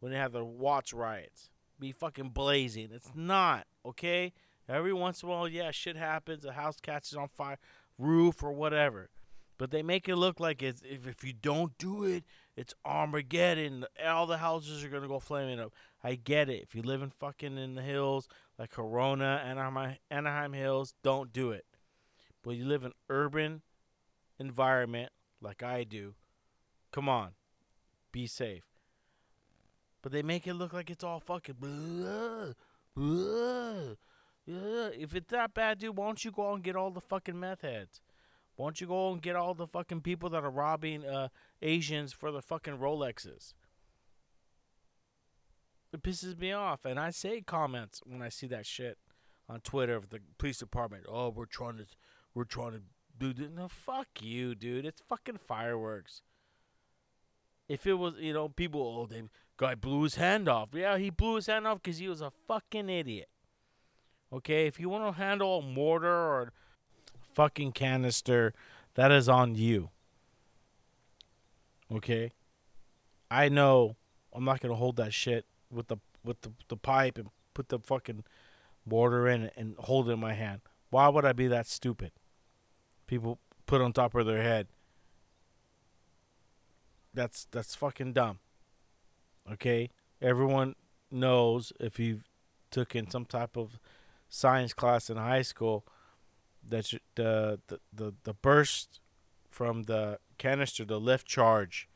[0.00, 1.50] when they had the Watts riots.
[1.78, 2.88] Be fucking blazing.
[2.92, 4.32] It's not, okay?
[4.68, 6.44] Every once in a while, yeah, shit happens.
[6.44, 7.58] A house catches on fire,
[7.98, 9.10] roof or whatever.
[9.58, 12.24] But they make it look like it's, if, if you don't do it,
[12.56, 13.84] it's Armageddon.
[14.04, 15.72] All the houses are gonna go flaming up.
[16.02, 16.62] I get it.
[16.62, 21.50] If you live in fucking in the hills like Corona, Anaheim, Anaheim Hills, don't do
[21.50, 21.66] it.
[22.42, 23.62] But you live in urban
[24.38, 26.14] environment like I do.
[26.92, 27.32] Come on,
[28.12, 28.64] be safe.
[30.00, 31.56] But they make it look like it's all fucking.
[31.58, 32.52] Blah,
[32.94, 33.94] blah.
[34.46, 37.38] If it's that bad, dude, why don't you go out and get all the fucking
[37.38, 38.00] meth heads?
[38.56, 41.28] Why don't you go and get all the fucking people that are robbing uh,
[41.60, 43.52] Asians for the fucking Rolexes?
[45.92, 48.98] It pisses me off, and I say comments when I see that shit
[49.48, 51.04] on Twitter of the police department.
[51.08, 51.86] Oh, we're trying to,
[52.34, 52.80] we're trying to
[53.18, 53.50] do this.
[53.54, 54.84] No, fuck you, dude.
[54.84, 56.22] It's fucking fireworks.
[57.68, 60.70] If it was, you know, people, oh, the guy blew his hand off.
[60.72, 63.28] Yeah, he blew his hand off because he was a fucking idiot.
[64.32, 66.52] Okay, if you want to handle a mortar or
[67.36, 68.54] fucking canister,
[68.94, 69.90] that is on you.
[71.92, 72.32] Okay?
[73.30, 73.96] I know
[74.32, 77.78] I'm not gonna hold that shit with the with the, the pipe and put the
[77.78, 78.24] fucking
[78.84, 80.62] mortar in and hold it in my hand.
[80.90, 82.12] Why would I be that stupid?
[83.06, 84.66] People put on top of their head.
[87.14, 88.38] That's that's fucking dumb.
[89.52, 89.90] Okay?
[90.20, 90.74] Everyone
[91.10, 92.24] knows if you've
[92.92, 93.78] in some type of
[94.28, 95.86] science class in high school
[96.68, 99.00] that the, the the the burst
[99.50, 101.88] from the canister, the lift charge,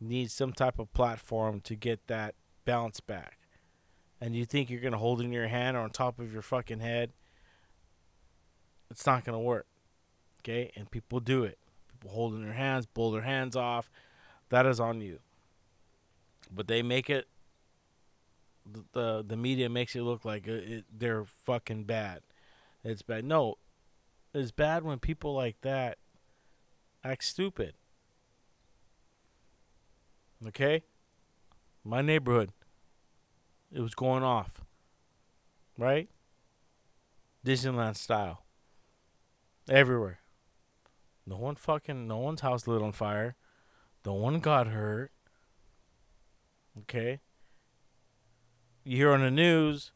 [0.00, 3.38] needs some type of platform to get that bounce back.
[4.20, 6.42] And you think you're gonna hold it in your hand or on top of your
[6.42, 7.12] fucking head?
[8.90, 9.66] It's not gonna work.
[10.40, 11.58] Okay, and people do it.
[11.88, 13.90] People hold in their hands, pull their hands off.
[14.50, 15.20] That is on you.
[16.54, 17.26] But they make it.
[18.92, 22.20] The the, media makes it look like it, it, they're fucking bad.
[22.82, 23.24] It's bad.
[23.24, 23.56] No,
[24.34, 25.98] it's bad when people like that
[27.04, 27.74] act stupid.
[30.46, 30.82] Okay?
[31.84, 32.50] My neighborhood.
[33.72, 34.64] It was going off.
[35.78, 36.08] Right?
[37.46, 38.44] Disneyland style.
[39.68, 40.18] Everywhere.
[41.26, 43.36] No one fucking no one's house lit on fire.
[44.04, 45.12] No one got hurt.
[46.80, 47.20] Okay?
[48.84, 49.92] You hear on the news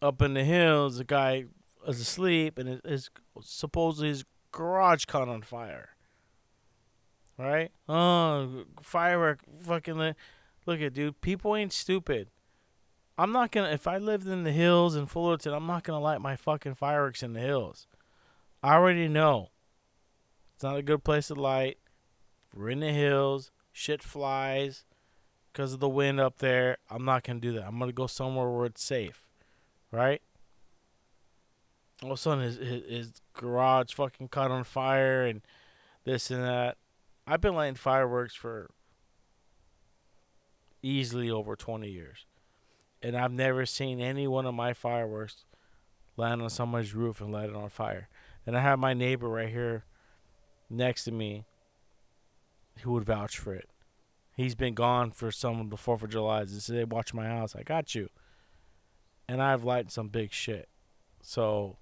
[0.00, 1.44] up in the hills, a guy
[1.88, 5.90] is asleep and his, supposedly his garage caught on fire.
[7.38, 7.70] Right?
[7.88, 9.40] Oh, firework!
[9.62, 10.14] Fucking li-
[10.66, 11.20] look at dude.
[11.20, 12.30] People ain't stupid.
[13.16, 13.70] I'm not gonna.
[13.70, 17.22] If I lived in the hills in Fullerton, I'm not gonna light my fucking fireworks
[17.22, 17.86] in the hills.
[18.62, 19.50] I already know.
[20.54, 21.78] It's not a good place to light.
[22.54, 23.52] We're in the hills.
[23.70, 24.84] Shit flies
[25.52, 26.78] because of the wind up there.
[26.90, 27.66] I'm not gonna do that.
[27.66, 29.26] I'm gonna go somewhere where it's safe.
[29.92, 30.22] Right?
[32.02, 35.42] All of a sudden his, his his garage fucking caught on fire and
[36.04, 36.76] this and that.
[37.26, 38.70] I've been lighting fireworks for
[40.82, 42.26] easily over 20 years.
[43.02, 45.44] And I've never seen any one of my fireworks
[46.16, 48.08] land on somebody's roof and light it on fire.
[48.46, 49.84] And I have my neighbor right here
[50.68, 51.44] next to me
[52.82, 53.68] who would vouch for it.
[54.36, 56.52] He's been gone for some of the 4th of July's.
[56.52, 57.56] He said, watch my house.
[57.56, 58.08] I got you.
[59.28, 60.68] And I've lighted some big shit.
[61.20, 61.76] So,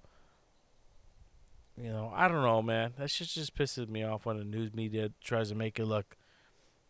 [1.81, 2.93] you know, I don't know, man.
[2.97, 6.17] That shit just pisses me off when the news media tries to make it look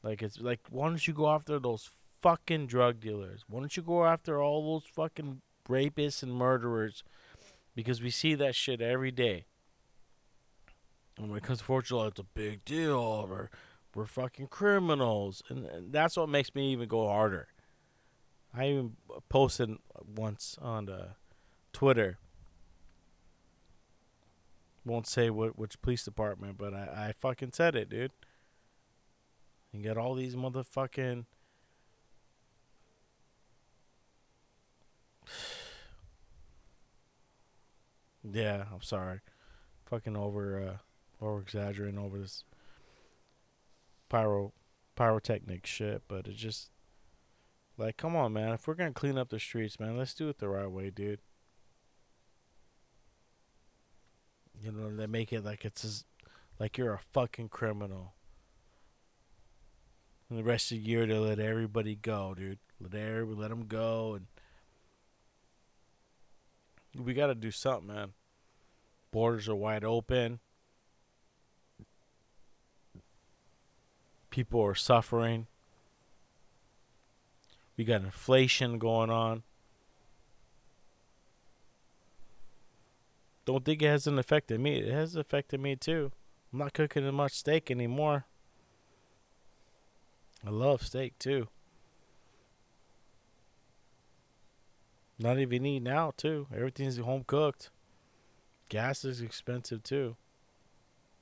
[0.04, 1.90] like it's like, why don't you go after those
[2.22, 3.44] fucking drug dealers?
[3.50, 7.04] Why don't you go after all those fucking rapists and murderers?
[7.76, 9.46] Because we see that shit every day.
[11.18, 13.28] And when it comes to July, it's a big deal.
[13.28, 13.50] We're,
[13.94, 15.42] we're fucking criminals.
[15.50, 17.48] And, and that's what makes me even go harder.
[18.54, 18.96] I even
[19.30, 19.72] posted
[20.16, 21.10] once on the
[21.74, 22.18] Twitter
[24.88, 28.12] won't say what which police department, but I, I fucking said it, dude.
[29.72, 31.26] You got all these motherfucking
[38.30, 39.22] Yeah, I'm sorry.
[39.86, 40.78] Fucking over uh
[41.24, 42.44] over exaggerating over this
[44.10, 44.54] pyro
[44.96, 46.72] pyrotechnic shit, but it's just
[47.78, 50.40] like come on man, if we're gonna clean up the streets, man, let's do it
[50.40, 51.20] the right way, dude.
[54.64, 56.04] You know, they make it like it's as,
[56.60, 58.14] like you're a fucking criminal.
[60.30, 62.60] And the rest of the year they let everybody go, dude.
[62.80, 64.26] Let every let them go and
[66.98, 68.14] we got to do something, man.
[69.12, 70.40] Borders are wide open.
[74.30, 75.48] People are suffering.
[77.76, 79.44] We got inflation going on.
[83.48, 84.76] Don't think it hasn't affected me.
[84.76, 86.12] It has affected me too.
[86.52, 88.26] I'm not cooking as much steak anymore.
[90.46, 91.48] I love steak too.
[95.18, 96.48] Not even eating out too.
[96.54, 97.70] Everything's home cooked.
[98.68, 100.18] Gas is expensive too.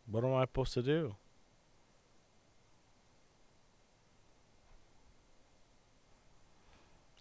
[0.10, 1.16] What am I supposed to do?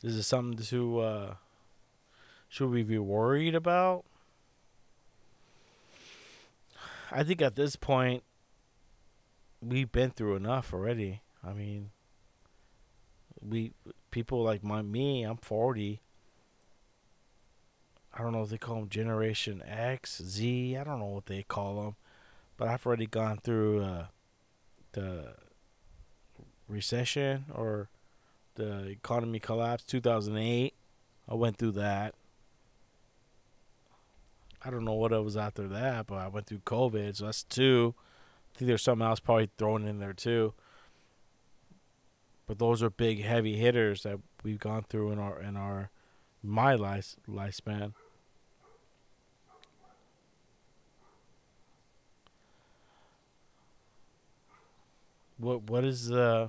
[0.03, 1.35] Is it something to uh
[2.49, 4.07] should we be worried about?
[7.15, 8.25] I think at this point
[9.63, 11.23] we've been through enough already.
[11.47, 11.91] I mean,
[13.41, 13.73] we
[14.11, 16.01] people like my me, I'm 40.
[18.13, 20.77] I don't know if they call them Generation X, Z.
[20.77, 21.97] I don't know what they call them,
[22.57, 24.07] but I've already gone through uh,
[24.93, 25.35] the
[26.67, 27.91] recession or
[28.57, 30.75] the economy collapse 2008.
[31.29, 32.17] I went through that.
[34.65, 37.43] I don't know what it was after that, but I went through COVID, so that's
[37.43, 37.95] two.
[38.55, 40.55] I think there's something else probably thrown in there too.
[42.47, 45.91] But those are big, heavy hitters that we've gone through in our in our
[46.43, 47.93] my life lifespan.
[55.39, 56.49] What what is uh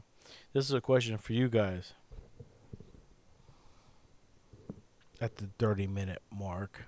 [0.53, 1.93] this is a question for you guys.
[5.19, 6.83] At the 30 minute mark.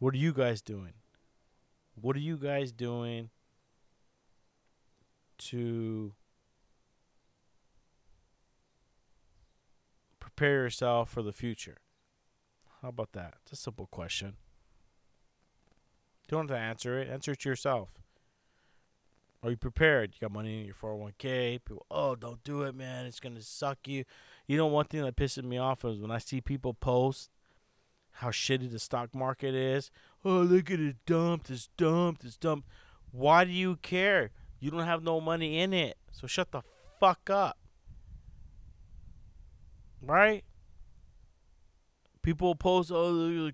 [0.00, 0.94] What are you guys doing?
[1.94, 3.28] What are you guys doing
[5.38, 6.14] to
[10.18, 11.76] prepare yourself for the future?
[12.80, 13.34] How about that?
[13.42, 14.36] It's a simple question.
[16.28, 17.10] Don't have to answer it.
[17.10, 18.00] Answer it yourself.
[19.42, 20.14] Are you prepared?
[20.14, 21.62] You got money in your 401k.
[21.62, 23.04] People, oh, don't do it, man.
[23.04, 24.04] It's going to suck you.
[24.46, 27.28] You know, one thing that pisses me off is when I see people post
[28.12, 29.90] how shitty the stock market is.
[30.24, 31.50] Oh, look at it dumped.
[31.50, 32.24] It's dumped.
[32.24, 32.68] It's dumped.
[33.12, 34.30] Why do you care?
[34.58, 35.96] You don't have no money in it.
[36.12, 36.62] So shut the
[36.98, 37.56] fuck up.
[40.02, 40.44] Right?
[42.22, 43.50] People post, oh,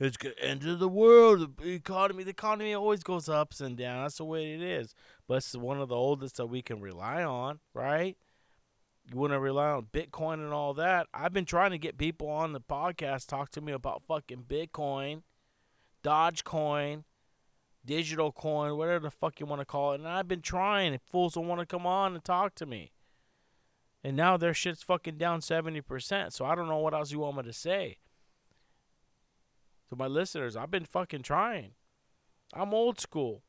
[0.00, 1.58] it's the end of the world.
[1.58, 4.04] The economy, the economy always goes ups and downs.
[4.04, 4.94] That's the way it is.
[5.28, 8.16] But it's one of the oldest that we can rely on, right?
[9.10, 11.06] You want to rely on Bitcoin and all that.
[11.14, 15.22] I've been trying to get people on the podcast talk to me about fucking Bitcoin,
[16.02, 17.04] Dogecoin,
[17.84, 20.00] digital coin, whatever the fuck you want to call it.
[20.00, 20.98] And I've been trying.
[21.08, 22.92] Fools don't want to come on and talk to me.
[24.02, 26.32] And now their shit's fucking down 70%.
[26.32, 27.98] So I don't know what else you want me to say.
[29.88, 31.72] To my listeners, I've been fucking trying.
[32.52, 33.42] I'm old school.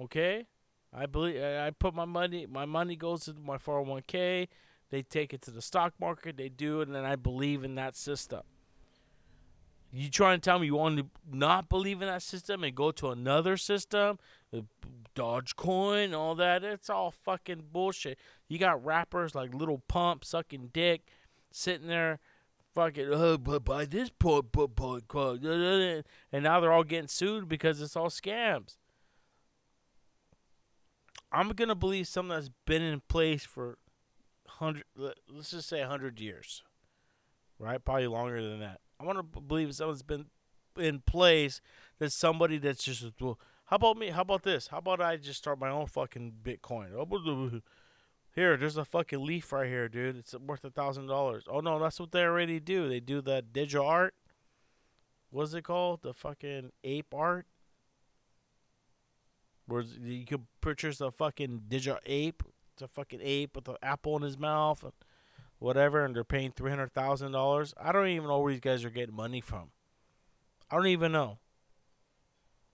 [0.00, 0.46] Okay?
[0.94, 4.48] I believe I put my money my money goes to my 401k.
[4.90, 7.74] They take it to the stock market, they do it and then I believe in
[7.76, 8.42] that system.
[9.94, 12.92] You trying to tell me you want to not believe in that system and go
[12.92, 14.18] to another system,
[15.14, 16.64] Dogecoin, all that?
[16.64, 18.18] It's all fucking bullshit.
[18.48, 21.08] You got rappers like Lil Pump sucking dick,
[21.50, 22.20] sitting there,
[22.74, 25.02] fucking, oh, but buy this point, but, but,
[26.32, 28.76] and now they're all getting sued because it's all scams.
[31.32, 33.78] I'm gonna believe something that's been in place for
[34.46, 34.84] hundred.
[35.28, 36.62] Let's just say hundred years,
[37.58, 37.82] right?
[37.82, 38.80] Probably longer than that.
[39.00, 40.26] I want to believe something's been
[40.78, 41.60] in place
[41.98, 43.38] that somebody that's just well.
[43.66, 44.10] How about me?
[44.10, 44.66] How about this?
[44.66, 46.88] How about I just start my own fucking Bitcoin?
[46.94, 47.60] Oh, uh,
[48.34, 50.16] here, there's a fucking leaf right here, dude.
[50.16, 51.44] It's worth a thousand dollars.
[51.48, 52.88] Oh no, that's what they already do.
[52.88, 54.14] They do the digital art.
[55.30, 56.02] What's it called?
[56.02, 57.46] The fucking ape art.
[59.66, 62.42] Where you can purchase a fucking digital ape.
[62.72, 64.92] It's a fucking ape with an apple in his mouth and
[65.58, 67.74] whatever, and they're paying three hundred thousand dollars.
[67.80, 69.70] I don't even know where these guys are getting money from.
[70.70, 71.38] I don't even know.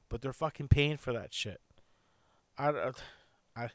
[0.09, 1.61] But they're fucking paying for that shit.
[2.57, 2.93] I, I,
[3.57, 3.62] I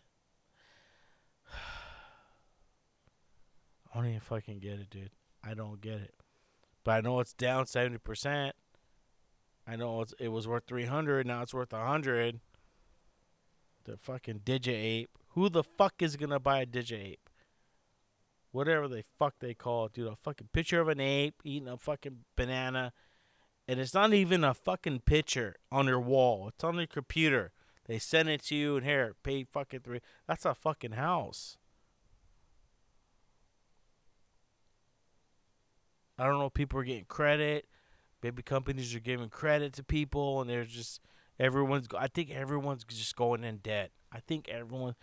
[3.94, 5.12] don't even fucking get it, dude.
[5.44, 6.16] I don't get it.
[6.84, 8.52] But I know it's down 70%.
[9.66, 12.40] I know it's, it was worth 300, now it's worth a 100.
[13.86, 15.08] The fucking Digiape.
[15.30, 17.18] Who the fuck is to buy a Digiape?
[18.52, 20.08] Whatever the fuck they call it, dude.
[20.08, 22.94] A fucking picture of an ape eating a fucking banana.
[23.68, 26.50] And it's not even a fucking picture on your wall.
[26.50, 27.52] It's on your computer.
[27.86, 30.00] They send it to you and here, pay fucking three.
[30.28, 31.58] That's a fucking house.
[36.18, 36.46] I don't know.
[36.46, 37.66] if People are getting credit.
[38.22, 41.02] Maybe companies are giving credit to people, and they're just
[41.40, 41.88] everyone's.
[41.98, 43.92] I think everyone's just going in debt.
[44.12, 44.96] I think everyone,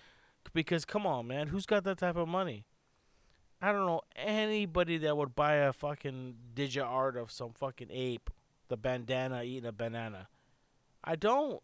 [0.53, 2.65] because come on, man, who's got that type of money?
[3.63, 8.31] I don't know anybody that would buy a fucking digit art of some fucking ape,
[8.69, 10.29] the bandana eating a banana.
[11.05, 11.63] I don't.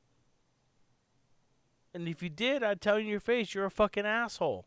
[1.95, 4.67] And if you did, I'd tell you in your face, you're a fucking asshole.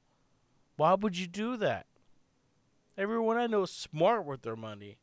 [0.77, 1.85] Why would you do that?
[2.97, 4.97] Everyone I know is smart with their money,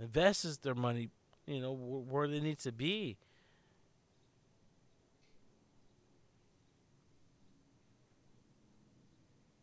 [0.00, 1.10] invests their money,
[1.46, 3.16] you know, where they need to be.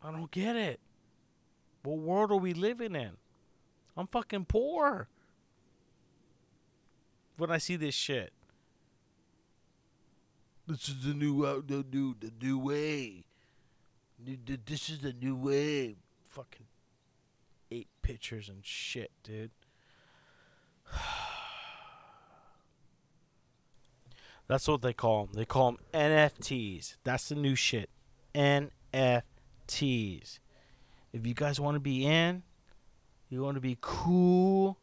[0.02, 0.80] I don't get it.
[1.82, 3.12] What world are we living in?
[3.96, 5.08] I'm fucking poor.
[7.36, 8.32] When I see this shit.
[10.66, 13.24] This is the new uh, the new the new way.
[14.18, 15.96] This is the new way.
[16.28, 16.66] Fucking
[17.70, 19.50] eight pictures and shit, dude.
[24.46, 25.34] That's what they call them.
[25.34, 26.96] They call them NFTs.
[27.04, 27.90] That's the new shit.
[28.34, 29.22] NFTs.
[29.78, 32.42] If you guys want to be in,
[33.28, 34.78] you want to be cool,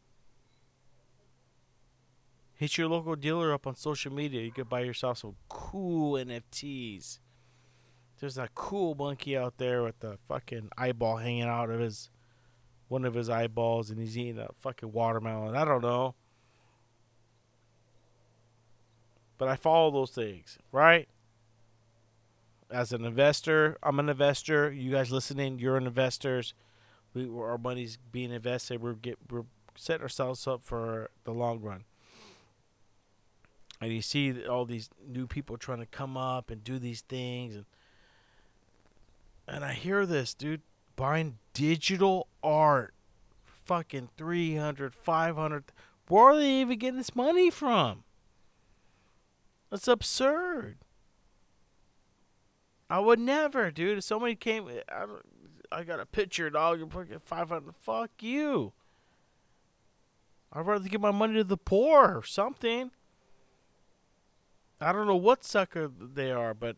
[2.54, 4.42] hit your local dealer up on social media.
[4.42, 7.18] You could buy yourself some cool NFTs.
[8.20, 12.10] There's that cool monkey out there with the fucking eyeball hanging out of his
[12.88, 15.54] one of his eyeballs and he's eating a fucking watermelon.
[15.54, 16.14] I don't know.
[19.36, 21.08] But I follow those things, right?
[22.70, 24.70] As an investor, I'm an investor.
[24.72, 26.54] You guys listening, you're an investors.
[27.14, 28.82] We our money's being invested.
[28.82, 29.44] We're get we're
[29.74, 31.84] setting ourselves up for the long run.
[33.80, 37.54] And you see all these new people trying to come up and do these things
[37.54, 37.64] and
[39.46, 40.60] and I hear this, dude,
[40.94, 42.92] buying digital art
[43.64, 45.64] fucking 300, 500
[46.08, 48.04] where are they even getting this money from?
[49.70, 50.78] That's absurd.
[52.90, 53.98] I would never, dude.
[53.98, 55.04] If somebody came, I,
[55.70, 56.78] I got a picture, dog.
[56.78, 57.74] You're fucking five hundred.
[57.82, 58.72] Fuck you.
[60.52, 62.90] I'd rather give my money to the poor or something.
[64.80, 66.76] I don't know what sucker they are, but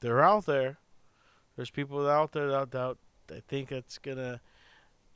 [0.00, 0.78] they're out there.
[1.54, 2.96] There's people out there that, that,
[3.28, 4.40] that think it's gonna.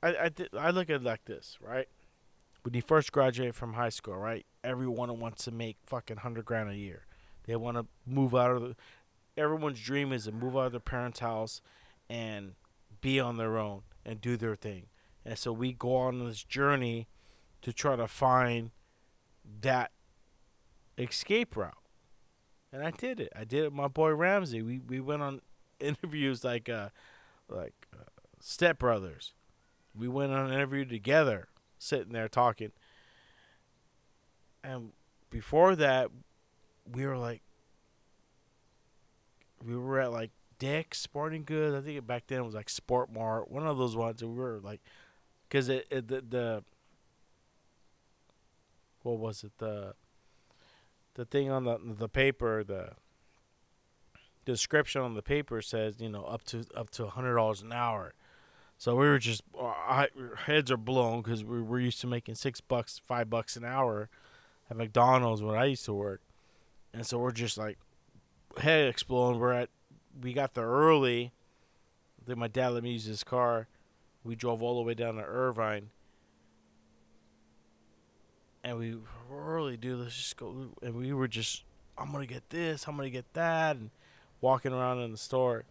[0.02, 1.88] I I, th- I look at it like this, right?
[2.62, 4.46] When you first graduate from high school, right?
[4.62, 7.06] Everyone wants to make fucking hundred grand a year.
[7.44, 8.76] They want to move out of the
[9.36, 11.60] everyone's dream is to move out of their parents' house
[12.08, 12.52] and
[13.00, 14.86] be on their own and do their thing.
[15.24, 17.08] And so we go on this journey
[17.62, 18.70] to try to find
[19.60, 19.92] that
[20.98, 21.74] escape route.
[22.72, 23.32] And I did it.
[23.36, 24.62] I did it with my boy Ramsey.
[24.62, 25.40] We we went on
[25.80, 26.88] interviews like uh
[27.48, 28.04] like uh,
[28.40, 29.34] Step Brothers.
[29.94, 32.72] We went on an interview together, sitting there talking.
[34.64, 34.92] And
[35.28, 36.10] before that,
[36.90, 37.42] we were like,
[39.64, 41.74] we were at like Dick's Sporting Goods.
[41.74, 44.22] I think it back then it was like Sport Mart, one of those ones.
[44.22, 44.80] And we were like,
[45.48, 46.64] because it, it the, the
[49.02, 49.94] what was it the
[51.14, 52.90] the thing on the the paper the
[54.44, 58.14] description on the paper says you know up to up to hundred dollars an hour.
[58.78, 60.08] So we were just our
[60.46, 64.08] heads are blown because we were used to making six bucks, five bucks an hour
[64.68, 66.20] at McDonald's when I used to work,
[66.92, 67.78] and so we're just like,
[68.58, 69.40] head exploding.
[69.40, 69.70] We're at
[70.20, 71.32] we got there early.
[72.26, 73.66] Then my dad let me use his car.
[74.24, 75.90] We drove all the way down to Irvine.
[78.62, 78.96] And we
[79.32, 80.00] early, dude.
[80.00, 80.68] Let's just go.
[80.82, 81.64] And we were just,
[81.98, 82.86] I'm gonna get this.
[82.86, 83.90] I'm gonna get that, and
[84.40, 85.64] walking around in the store.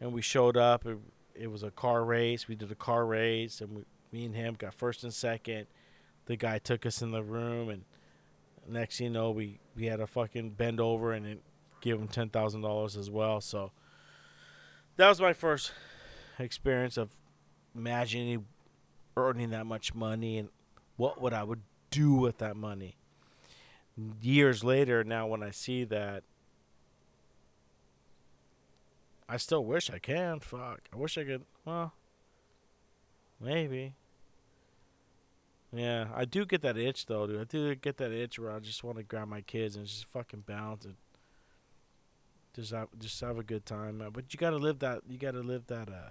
[0.00, 0.84] And we showed up.
[0.84, 1.00] And
[1.34, 2.46] it was a car race.
[2.46, 5.66] We did a car race, and we, me and him got first and second.
[6.26, 7.82] The guy took us in the room, and
[8.68, 11.40] next you know, we we had to fucking bend over, and
[11.82, 13.42] give him ten thousand dollars as well.
[13.42, 13.72] So
[14.96, 15.72] that was my first
[16.38, 17.10] experience of
[17.74, 18.46] imagining
[19.16, 20.48] earning that much money and
[20.96, 21.60] what would I would
[21.90, 22.96] do with that money.
[24.22, 26.22] Years later, now when I see that,
[29.28, 30.40] I still wish I can.
[30.40, 31.44] Fuck, I wish I could.
[31.64, 31.92] Well,
[33.40, 33.94] maybe
[35.72, 37.40] Yeah, I do get that itch though, dude.
[37.40, 40.06] I do get that itch where I just want to grab my kids and just
[40.06, 40.96] fucking bounce and
[42.54, 43.98] just have just have a good time.
[43.98, 44.10] man.
[44.12, 45.02] But you gotta live that.
[45.08, 45.88] You gotta live that.
[45.88, 46.10] Uh,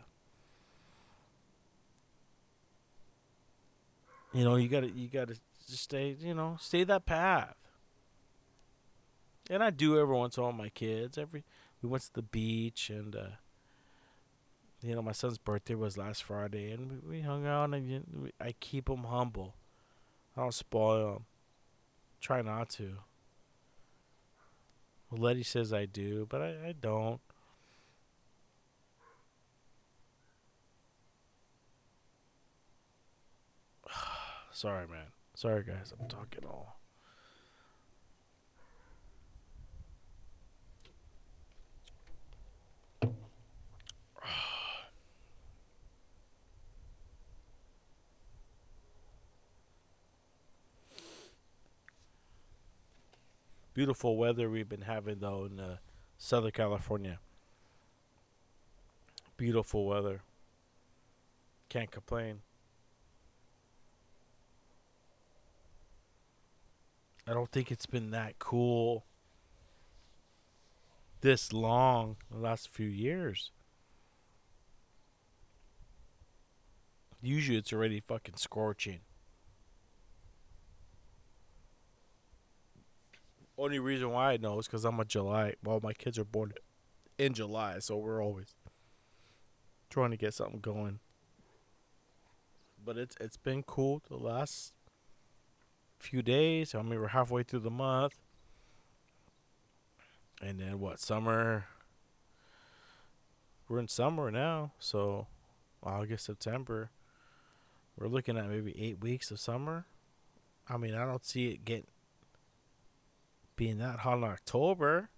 [4.33, 5.35] you know, you gotta you gotta
[5.69, 6.15] just stay.
[6.19, 7.55] You know, stay that path.
[9.49, 10.53] And I do every once in a while.
[10.53, 11.43] My kids every
[11.81, 13.15] we went to the beach and.
[13.15, 13.27] uh
[14.83, 18.31] you know, my son's birthday was last Friday, and we, we hung out, and we,
[18.39, 19.53] I keep him humble.
[20.35, 21.25] I don't spoil him.
[22.19, 22.97] Try not to.
[25.11, 27.19] Letty says I do, but I, I don't.
[34.51, 35.07] Sorry, man.
[35.35, 35.93] Sorry, guys.
[35.99, 36.80] I'm talking all.
[53.73, 55.77] Beautiful weather we've been having though in uh,
[56.17, 57.19] Southern California.
[59.37, 60.21] Beautiful weather.
[61.69, 62.41] Can't complain.
[67.27, 69.05] I don't think it's been that cool
[71.21, 73.51] this long the last few years.
[77.21, 79.01] Usually it's already fucking scorching.
[83.61, 85.53] Only reason why I know is because I'm a July.
[85.63, 86.51] Well, my kids are born
[87.19, 88.55] in July, so we're always
[89.91, 90.99] trying to get something going.
[92.83, 94.73] But it's it's been cool the last
[95.99, 96.73] few days.
[96.73, 98.15] I mean, we're halfway through the month,
[100.41, 100.99] and then what?
[100.99, 101.65] Summer.
[103.69, 105.27] We're in summer now, so
[105.83, 106.89] August, September.
[107.95, 109.85] We're looking at maybe eight weeks of summer.
[110.67, 111.90] I mean, I don't see it getting
[113.55, 115.09] being that hot in October.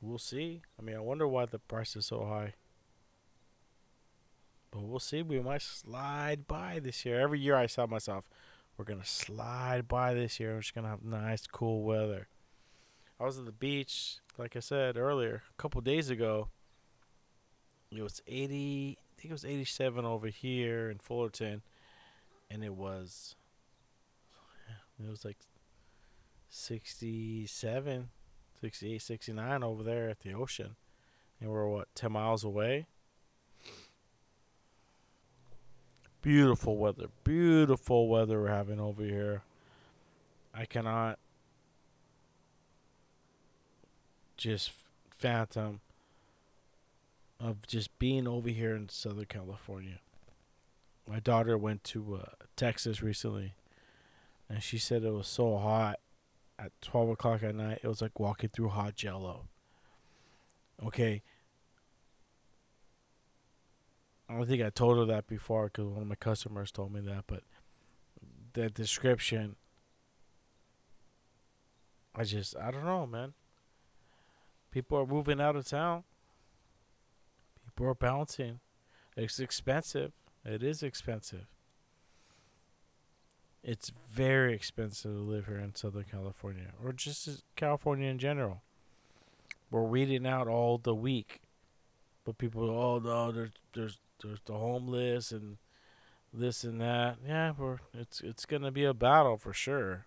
[0.00, 0.62] We'll see.
[0.78, 2.54] I mean, I wonder why the price is so high.
[4.70, 5.22] But we'll see.
[5.22, 7.20] We might slide by this year.
[7.20, 8.28] Every year I tell myself,
[8.76, 10.54] we're going to slide by this year.
[10.54, 12.28] We're just going to have nice, cool weather.
[13.18, 16.48] I was at the beach, like I said earlier, a couple days ago.
[17.90, 21.62] It was 80, I think it was 87 over here in Fullerton.
[22.50, 23.34] And it was
[25.02, 25.36] it was like
[26.48, 28.08] 67,
[28.60, 30.76] 68, 69 over there at the ocean.
[31.40, 32.86] And we're, what, 10 miles away?
[36.22, 37.06] Beautiful weather.
[37.24, 39.42] Beautiful weather we're having over here.
[40.54, 41.18] I cannot
[44.36, 44.72] just
[45.10, 45.80] phantom
[47.38, 50.00] of just being over here in Southern California.
[51.08, 53.54] My daughter went to uh, Texas recently
[54.48, 55.98] and she said it was so hot
[56.58, 59.48] at 12 o'clock at night it was like walking through hot jello.
[60.84, 61.22] Okay.
[64.28, 67.00] I don't think i told her that before because one of my customers told me
[67.00, 67.44] that but
[68.54, 69.54] the description
[72.14, 73.34] i just i don't know man.
[74.72, 76.04] People are moving out of town.
[77.64, 78.60] People are bouncing.
[79.16, 80.12] It's expensive.
[80.44, 81.46] It is expensive
[83.66, 88.62] it's very expensive to live here in Southern California or just California in general.
[89.72, 91.40] We're weeding out all the weak,
[92.24, 95.56] but people, oh no, there's there's there's the homeless and
[96.32, 97.16] this and that.
[97.26, 100.06] Yeah, we're it's it's gonna be a battle for sure.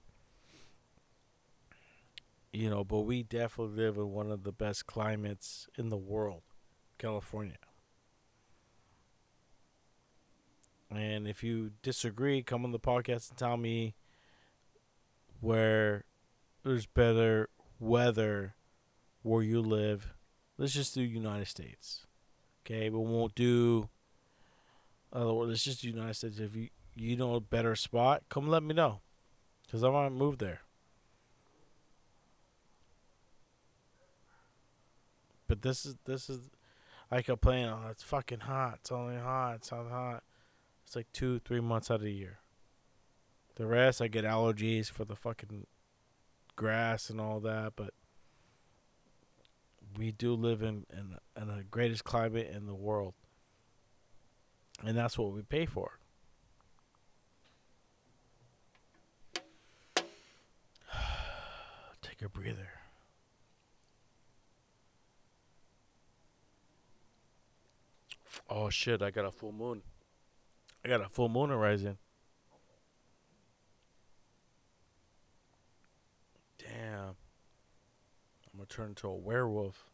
[2.53, 6.43] You know, but we definitely live in one of the best climates in the world,
[6.97, 7.57] California.
[10.91, 13.93] And if you disagree, come on the podcast and tell me
[15.39, 16.05] where
[16.63, 18.55] there's better weather
[19.21, 20.13] where you live.
[20.57, 22.05] Let's just do United States.
[22.65, 23.89] Okay, but we won't do
[25.11, 26.39] other let's just do United States.
[26.39, 28.99] If you you know a better spot, come let me know.
[29.71, 30.61] Cause I want to move there.
[35.47, 36.49] But this is this is
[37.11, 40.23] I complain, oh it's fucking hot, it's only hot, it's not hot.
[40.89, 42.39] It's like two, three months out of the year.
[43.57, 45.67] The rest, I get allergies for the fucking
[46.55, 47.73] grass and all that.
[47.75, 47.93] But
[49.95, 53.13] we do live in in, in the greatest climate in the world,
[54.83, 55.99] and that's what we pay for.
[62.01, 62.69] Take a breather.
[68.49, 69.03] Oh shit!
[69.03, 69.83] I got a full moon.
[70.83, 71.97] I got a full moon rising.
[76.57, 77.15] Damn.
[78.51, 79.85] I'm gonna turn into a werewolf.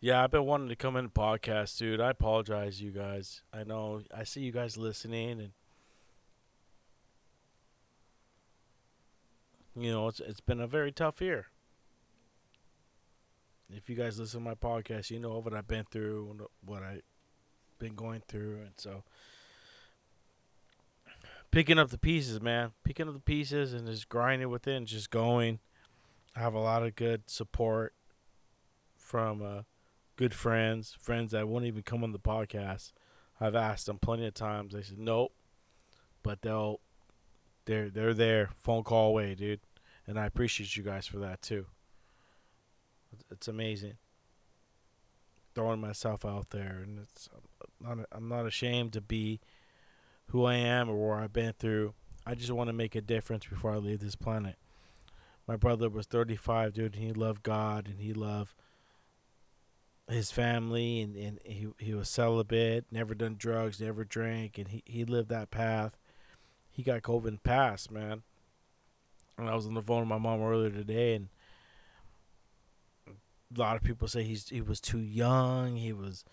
[0.00, 2.00] Yeah, I've been wanting to come in podcast, dude.
[2.00, 3.42] I apologize, you guys.
[3.52, 5.50] I know I see you guys listening, and
[9.74, 11.46] you know it's it's been a very tough year.
[13.70, 17.02] If you guys listen to my podcast, you know what I've been through, what I've
[17.78, 19.04] been going through, and so
[21.50, 22.72] picking up the pieces, man.
[22.84, 25.58] Picking up the pieces and just grinding within, just going.
[26.34, 27.94] I have a lot of good support
[28.96, 29.62] from uh,
[30.16, 32.92] good friends, friends that won't even come on the podcast.
[33.40, 34.74] I've asked them plenty of times.
[34.74, 35.32] They said nope,
[36.22, 36.80] but they'll
[37.64, 39.60] they're they're there, phone call away, dude.
[40.06, 41.66] And I appreciate you guys for that too.
[43.30, 43.94] It's amazing.
[45.54, 47.28] Throwing myself out there, and it's
[47.86, 49.40] I'm not I'm not ashamed to be
[50.26, 51.94] who I am or where I've been through.
[52.26, 54.56] I just want to make a difference before I leave this planet.
[55.46, 58.54] My brother was 35, dude, and he loved God and he loved
[60.10, 64.82] his family and, and he he was celibate, never done drugs, never drank, and he,
[64.86, 65.98] he lived that path.
[66.70, 68.22] He got COVID and passed, man.
[69.38, 71.28] And I was on the phone with my mom earlier today and
[73.54, 76.24] a lot of people say he's he was too young, he was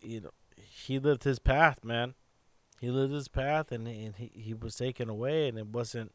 [0.00, 2.14] you know he lived his path, man.
[2.80, 6.12] He lived his path and and he, he was taken away and it wasn't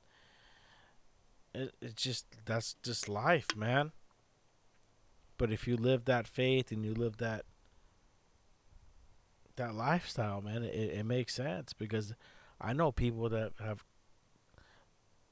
[1.53, 3.91] it, it's just that's just life, man.
[5.37, 7.45] But if you live that faith and you live that
[9.55, 12.13] that lifestyle, man, it, it makes sense because
[12.59, 13.83] I know people that have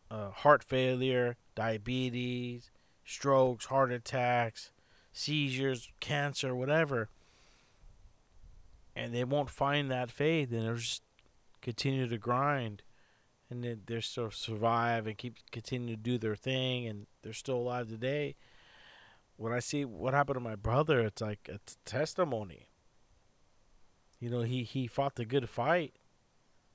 [0.09, 2.71] uh, heart failure, diabetes,
[3.05, 4.71] strokes, heart attacks,
[5.13, 7.09] seizures, cancer, whatever,
[8.95, 11.03] and they won't find that faith, and they'll just
[11.61, 12.83] continue to grind,
[13.49, 17.57] and then they're still survive and keep continue to do their thing, and they're still
[17.57, 18.35] alive today
[19.37, 22.67] when I see what happened to my brother, it's like a t- testimony.
[24.19, 25.95] You know, he he fought the good fight.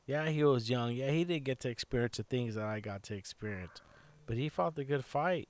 [0.06, 0.92] Yeah, he was young.
[0.92, 3.80] Yeah, he didn't get to experience the things that I got to experience,
[4.26, 5.48] but he fought the good fight.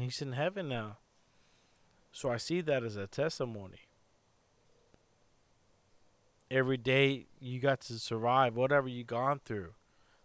[0.00, 0.98] He's in heaven now.
[2.12, 3.88] So I see that as a testimony.
[6.50, 9.74] Every day you got to survive whatever you gone through.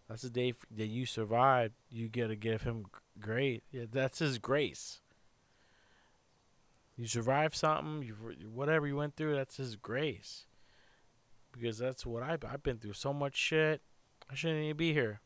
[0.08, 1.74] That's the day that you survived.
[1.90, 2.86] You got to give him
[3.20, 3.62] great.
[3.70, 5.00] Yeah, that's his grace.
[6.96, 8.14] You survived something, you
[8.48, 10.46] whatever you went through, that's his grace.
[11.52, 13.82] Because that's what I've, I've been through so much shit.
[14.30, 15.20] I shouldn't even be here.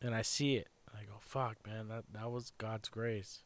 [0.00, 0.68] And I see it.
[1.00, 3.40] I go, fuck, man, that, that was God's grace.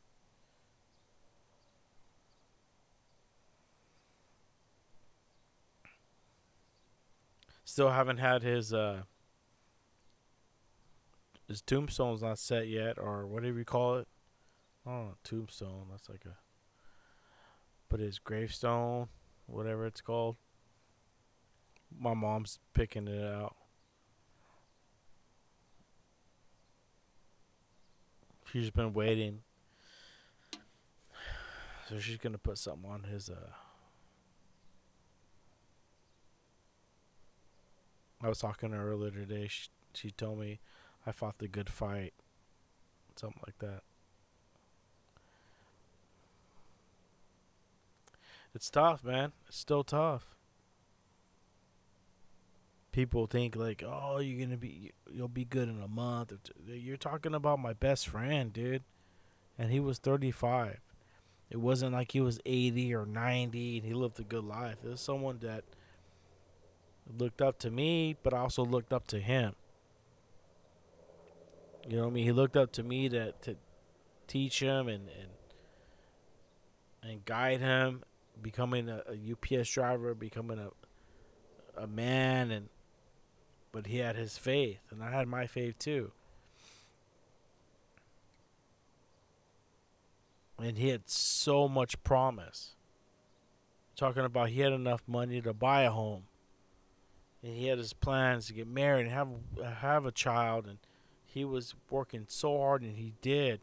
[7.64, 9.02] Still haven't had his uh
[11.48, 14.08] his tombstone's not set yet, or whatever you call it.
[14.86, 15.86] Oh, tombstone.
[15.90, 16.36] That's like a.
[17.88, 19.08] But his gravestone,
[19.46, 20.36] whatever it's called.
[21.96, 23.56] My mom's picking it out.
[28.54, 29.40] She's been waiting.
[31.88, 33.50] So she's gonna put something on his uh
[38.22, 39.48] I was talking to her earlier today.
[39.48, 40.60] She she told me
[41.04, 42.14] I fought the good fight.
[43.16, 43.82] Something like that.
[48.54, 49.32] It's tough, man.
[49.48, 50.33] It's still tough.
[52.94, 56.32] People think like, "Oh, you're gonna be, you'll be good in a month."
[56.64, 58.84] You're talking about my best friend, dude,
[59.58, 60.78] and he was 35.
[61.50, 64.76] It wasn't like he was 80 or 90 and he lived a good life.
[64.84, 65.64] It was someone that
[67.18, 69.56] looked up to me, but I also looked up to him.
[71.88, 72.24] You know what I mean?
[72.24, 73.56] He looked up to me to to
[74.28, 75.30] teach him and and
[77.02, 78.04] and guide him,
[78.40, 80.70] becoming a, a UPS driver, becoming a
[81.76, 82.68] a man, and
[83.74, 86.12] but he had his faith, and I had my faith too.
[90.62, 92.76] And he had so much promise.
[93.96, 96.24] Talking about he had enough money to buy a home
[97.44, 99.28] and he had his plans to get married and have
[99.80, 100.78] have a child and
[101.26, 103.60] he was working so hard and he did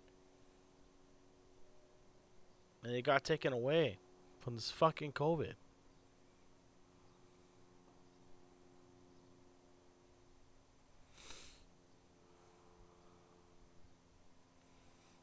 [2.84, 3.98] and it got taken away
[4.40, 5.56] from this fucking covid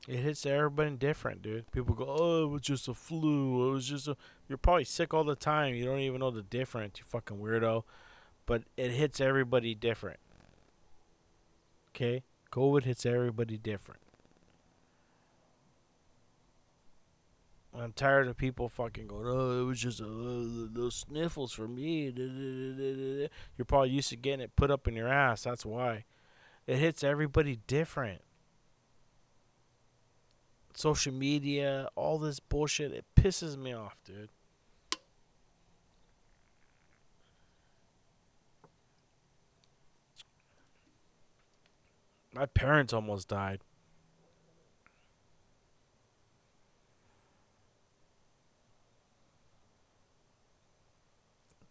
[0.09, 1.71] It hits everybody different, dude.
[1.71, 3.69] People go, "Oh, it was just a flu.
[3.69, 4.17] It was just a."
[4.49, 5.75] You're probably sick all the time.
[5.75, 6.99] You don't even know the difference.
[6.99, 7.85] You fucking weirdo.
[8.47, 10.19] But it hits everybody different.
[11.91, 14.01] Okay, COVID hits everybody different.
[17.75, 21.69] I'm tired of people fucking going, "Oh, it was just a, uh, those sniffles for
[21.69, 22.11] me."
[23.59, 25.43] You're probably used to getting it put up in your ass.
[25.43, 26.07] That's why.
[26.67, 28.23] It hits everybody different
[30.79, 34.29] social media, all this bullshit, it pisses me off, dude.
[42.33, 43.61] My parents almost died.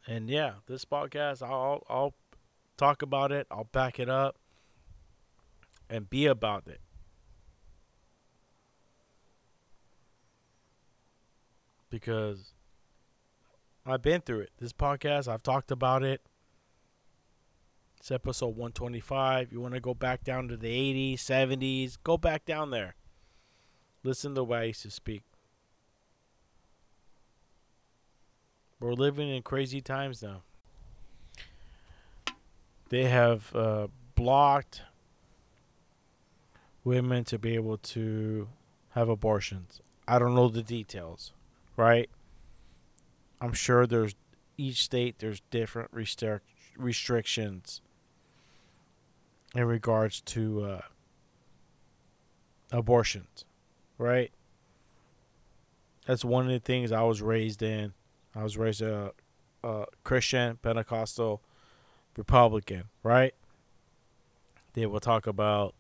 [0.06, 2.14] And yeah, this podcast, I'll I'll
[2.76, 3.48] talk about it.
[3.50, 4.38] I'll back it up
[5.90, 6.82] and be about it.
[11.90, 12.54] Because
[13.86, 14.52] I've been through it.
[14.60, 16.22] This podcast, I've talked about it.
[18.00, 19.52] It's episode 125.
[19.52, 22.96] You want to go back down to the 80s, 70s, go back down there.
[24.04, 25.24] Listen to the way I used to speak.
[28.80, 30.44] We're living in crazy times now.
[32.90, 34.84] They have uh, blocked
[36.84, 38.48] women to be able to
[38.92, 39.82] have abortions.
[40.08, 41.34] I don't know the details
[41.78, 42.10] right?
[43.40, 44.16] I'm sure there's
[44.58, 46.42] each state there's different restric-
[46.76, 47.82] restrictions
[49.56, 50.82] in regards to uh,
[52.72, 53.46] abortions,
[53.98, 54.32] right?
[56.06, 57.94] That's one of the things I was raised in.
[58.36, 59.12] I was raised a,
[59.64, 61.42] a Christian, Pentecostal,
[62.16, 63.34] Republican, right?
[64.74, 65.76] They will talk about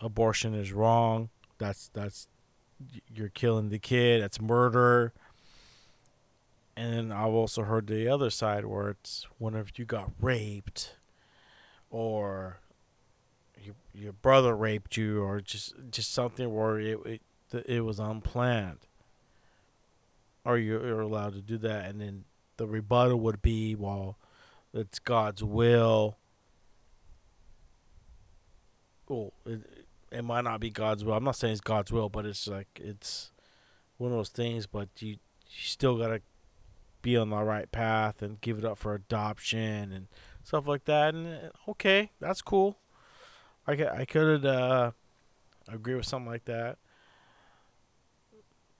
[0.00, 1.30] abortion is wrong.
[1.58, 2.28] That's that's
[3.12, 4.22] you're killing the kid.
[4.22, 5.12] That's murder.
[6.76, 10.96] And I've also heard the other side where it's whenever you got raped,
[11.90, 12.60] or
[13.62, 17.20] your your brother raped you, or just just something where it it,
[17.66, 18.86] it was unplanned.
[20.44, 22.24] Or you're allowed to do that, and then
[22.56, 24.16] the rebuttal would be, well,
[24.74, 26.16] it's God's will.
[29.08, 29.60] Well, it,
[30.12, 31.14] it might not be God's will.
[31.14, 33.30] I'm not saying it's God's will, but it's like it's
[33.96, 34.66] one of those things.
[34.66, 35.18] But you you
[35.64, 36.22] still gotta
[37.00, 40.06] be on the right path and give it up for adoption and
[40.44, 41.14] stuff like that.
[41.14, 42.78] And uh, okay, that's cool.
[43.66, 44.92] I could I could uh,
[45.68, 46.78] agree with something like that.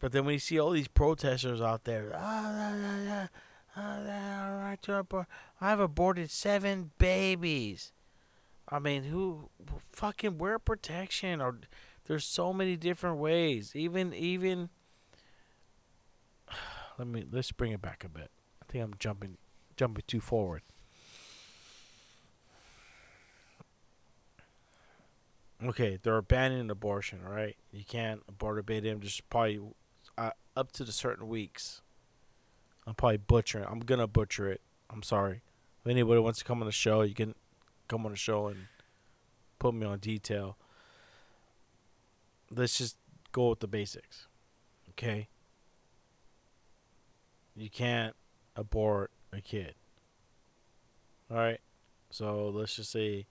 [0.01, 3.28] But then when you see all these protesters out there, ah,
[3.76, 5.26] ah, ah,
[5.61, 7.93] I've aborted seven babies.
[8.73, 9.51] I mean, who
[9.93, 11.43] fucking wear protection?
[11.43, 11.61] Or
[12.07, 13.77] there's so many different ways.
[13.77, 14.70] Even even
[16.99, 18.31] let me let's bring it back a bit.
[18.62, 19.37] I think I'm jumping
[19.77, 20.62] jumping too forward.
[25.62, 27.57] Okay, they're banning abortion, right?
[27.70, 28.89] You can't abort a baby.
[28.89, 29.61] I'm Just probably
[30.16, 31.83] uh, up to the certain weeks.
[32.87, 33.66] I'm probably butchering.
[33.68, 34.62] I'm gonna butcher it.
[34.89, 35.43] I'm sorry.
[35.85, 37.35] If anybody wants to come on the show, you can
[37.93, 38.66] come on the show and
[39.59, 40.57] put me on detail.
[42.51, 42.97] Let's just
[43.32, 44.28] go with the basics.
[44.90, 45.28] Okay?
[47.55, 48.14] you can't
[48.57, 49.74] abort a kid.
[51.30, 51.61] All right.
[52.11, 53.26] So let's just say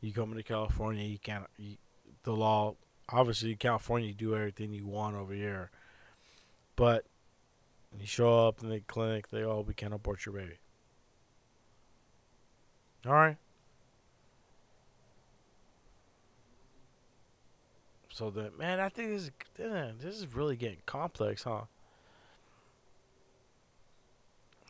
[0.00, 1.46] you come into California, you can't.
[1.56, 1.76] You,
[2.24, 2.74] the law,
[3.08, 5.70] obviously, California, you do everything you want over here,
[6.76, 7.04] but
[7.98, 10.58] you show up in the clinic, they oh we can't abort your baby.
[13.06, 13.36] All right.
[18.10, 19.30] So the man, I think this is
[20.00, 21.62] this is really getting complex, huh?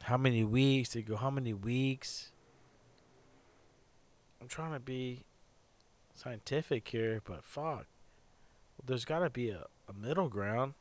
[0.08, 0.90] how many weeks?
[0.94, 2.30] They go, how many weeks?
[4.40, 5.24] I'm trying to be
[6.14, 7.86] scientific here, but fuck.
[8.84, 10.74] There's got to be a, a middle ground.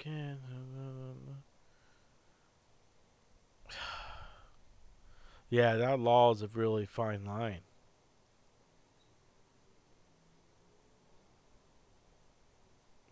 [0.00, 0.36] Okay.
[5.52, 7.60] Yeah, that law is a really fine line.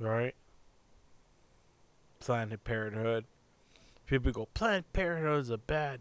[0.00, 0.34] Right?
[2.18, 3.26] Planet Parenthood
[4.10, 6.00] people go Planned Parenthood is a bad,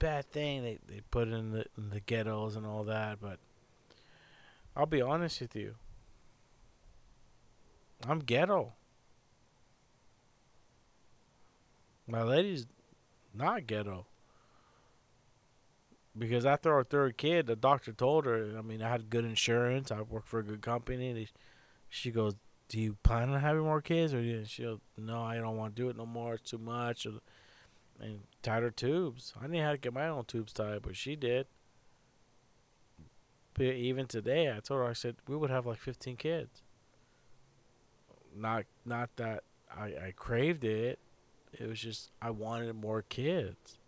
[0.00, 0.62] bad thing.
[0.62, 3.38] They they put in the in the ghettos and all that, but
[4.76, 5.76] I'll be honest with you.
[8.06, 8.74] I'm ghetto.
[12.08, 12.66] My lady's
[13.32, 14.06] not ghetto.
[16.18, 18.52] Because after our third kid, the doctor told her.
[18.56, 19.90] I mean, I had good insurance.
[19.90, 21.10] I worked for a good company.
[21.10, 21.28] And
[21.88, 22.34] she goes,
[22.68, 25.82] "Do you plan on having more kids?" Or she goes, "No, I don't want to
[25.82, 26.34] do it no more.
[26.34, 27.20] It's too much." And
[28.42, 29.32] tied her tubes.
[29.38, 31.46] I didn't have to get my own tubes tied, but she did.
[33.54, 36.62] But even today, I told her I said we would have like 15 kids.
[38.34, 40.98] Not not that I I craved it.
[41.52, 43.78] It was just I wanted more kids.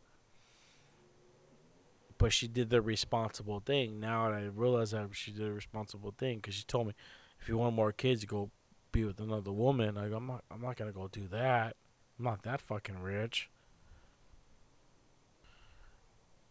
[2.19, 4.01] But she did the responsible thing.
[4.01, 6.95] Now I realize that she did the responsible thing because she told me,
[7.41, 8.51] if you want more kids, go
[8.91, 9.95] be with another woman.
[9.95, 11.77] Like I'm not I'm not gonna go do that.
[12.19, 13.49] I'm not that fucking rich.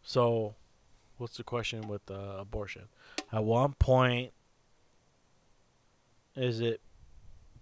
[0.03, 0.55] So,
[1.17, 2.83] what's the question with uh, abortion?
[3.33, 4.31] At what point
[6.33, 6.79] is it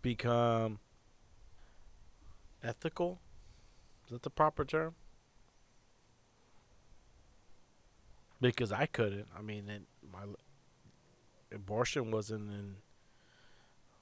[0.03, 0.78] become
[2.64, 3.20] ethical?
[4.06, 4.93] Is that the proper term?
[8.47, 9.27] Because I couldn't.
[9.37, 10.21] I mean, it, my
[11.53, 12.75] abortion wasn't in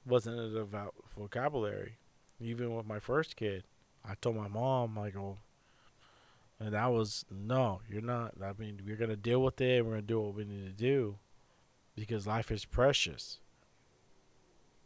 [0.06, 1.98] wasn't in the vocabulary.
[2.40, 3.64] Even with my first kid,
[4.04, 5.38] I told my mom, like, "Oh,
[6.58, 8.34] and that was no, you're not.
[8.42, 9.84] I mean, we're gonna deal with it.
[9.84, 11.18] We're gonna do what we need to do,
[11.94, 13.38] because life is precious.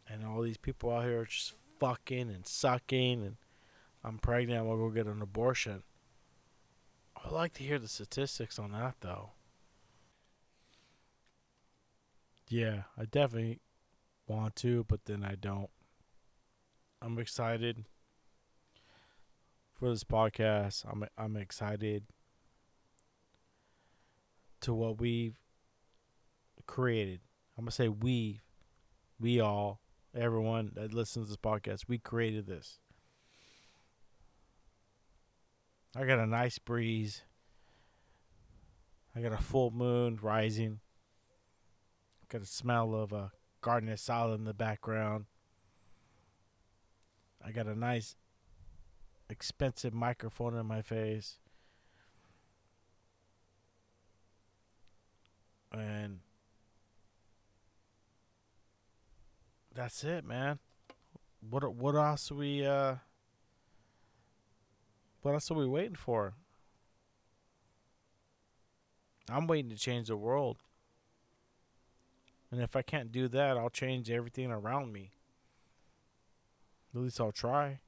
[0.07, 3.37] And all these people out here are just fucking and sucking, and
[4.03, 4.59] I'm pregnant.
[4.59, 5.83] I'm gonna go get an abortion.
[7.23, 9.31] I'd like to hear the statistics on that, though.
[12.49, 13.59] Yeah, I definitely
[14.27, 15.69] want to, but then I don't.
[16.99, 17.85] I'm excited
[19.75, 20.83] for this podcast.
[20.91, 22.05] I'm I'm excited
[24.61, 25.37] to what we've
[26.65, 27.19] created.
[27.55, 28.41] I'm gonna say we,
[29.19, 29.79] we all,
[30.15, 32.79] everyone that listens to this podcast, we created this.
[35.95, 37.21] I got a nice breeze.
[39.15, 40.79] I got a full moon rising.
[42.29, 45.25] Got a smell of a garden salad in the background.
[47.43, 48.15] I got a nice
[49.29, 51.39] expensive microphone in my face.
[55.71, 56.19] And
[59.73, 60.59] that's it, man.
[61.49, 62.95] What what else we uh
[65.21, 66.33] what else are we waiting for?
[69.31, 70.57] I'm waiting to change the world.
[72.51, 75.11] And if I can't do that, I'll change everything around me.
[76.93, 77.79] At least I'll try.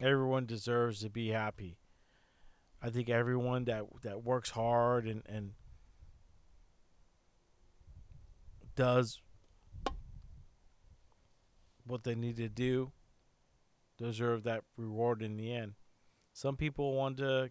[0.00, 1.78] Everyone deserves to be happy.
[2.82, 5.52] I think everyone that that works hard and and
[8.74, 9.22] does
[11.86, 12.92] what they need to do
[13.96, 15.74] deserve that reward in the end.
[16.32, 17.50] Some people want to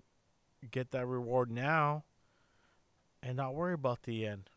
[0.69, 2.03] get that reward now
[3.25, 4.51] and not worry about the end.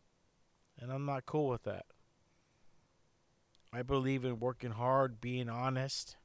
[0.79, 1.87] And I'm not cool with that.
[3.73, 6.17] I believe in working hard, being honest,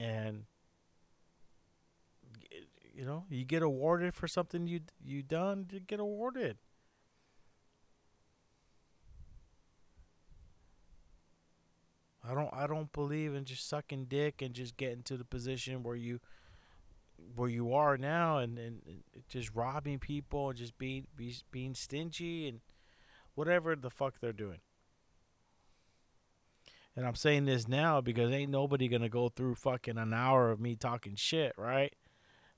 [0.00, 0.44] and
[2.92, 6.56] you know you get awarded for something you you done to get awarded
[12.28, 15.82] I don't I don't believe in just sucking dick and just getting to the position
[15.82, 16.20] where you
[17.34, 18.80] where you are now and, and,
[19.28, 22.60] just robbing people and just being be, being stingy and
[23.34, 24.60] whatever the fuck they're doing.
[26.96, 30.60] And I'm saying this now because ain't nobody gonna go through fucking an hour of
[30.60, 31.92] me talking shit, right?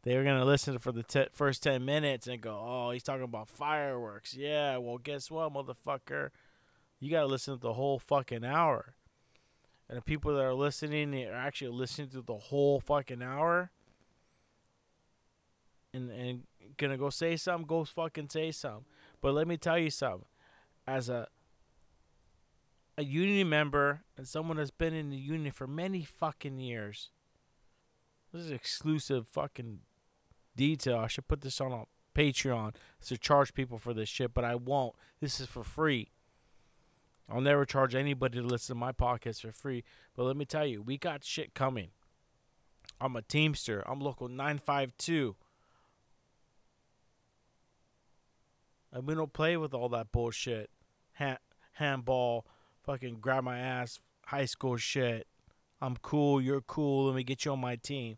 [0.02, 3.48] They're gonna listen for the t- first ten minutes and go, "Oh, he's talking about
[3.48, 6.30] fireworks." Yeah, well, guess what, motherfucker?
[7.00, 8.94] You gotta listen to the whole fucking hour.
[9.88, 13.70] And the people that are listening are actually listening to the whole fucking hour.
[15.96, 16.42] And and
[16.76, 18.84] gonna go say something, go fucking say something.
[19.20, 20.26] But let me tell you something.
[20.86, 21.28] As a
[22.98, 27.10] a union member and someone that's been in the union for many fucking years.
[28.32, 29.80] This is exclusive fucking
[30.56, 30.98] detail.
[30.98, 31.84] I should put this on a
[32.18, 32.74] Patreon
[33.06, 34.94] to charge people for this shit, but I won't.
[35.20, 36.08] This is for free.
[37.28, 39.84] I'll never charge anybody to listen to my podcast for free.
[40.14, 41.88] But let me tell you, we got shit coming.
[43.00, 43.82] I'm a Teamster.
[43.86, 45.36] I'm local 952.
[48.96, 50.70] And we don't play with all that bullshit.
[51.18, 51.36] Ha-
[51.72, 52.46] handball,
[52.82, 55.26] fucking grab my ass, high school shit.
[55.82, 58.16] I'm cool, you're cool, let me get you on my team.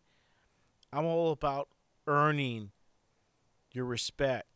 [0.93, 1.67] I'm all about
[2.07, 2.71] earning
[3.73, 4.47] your respect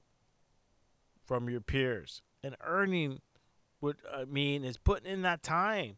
[1.26, 2.22] from your peers.
[2.42, 3.20] And earning
[3.82, 5.98] would I mean is putting in that time.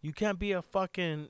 [0.00, 1.28] You can't be a fucking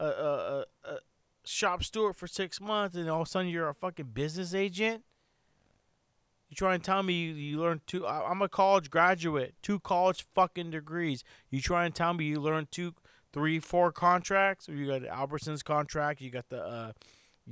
[0.00, 0.96] a a a,
[1.44, 5.04] shop steward for six months and all of a sudden you're a fucking business agent?
[6.54, 8.06] You try and tell me you, you learned two?
[8.06, 11.24] I'm a college graduate, two college fucking degrees.
[11.50, 12.94] You try and tell me you learned two,
[13.32, 14.68] three, four contracts?
[14.68, 16.92] You got Albertsons contract, you got the uh,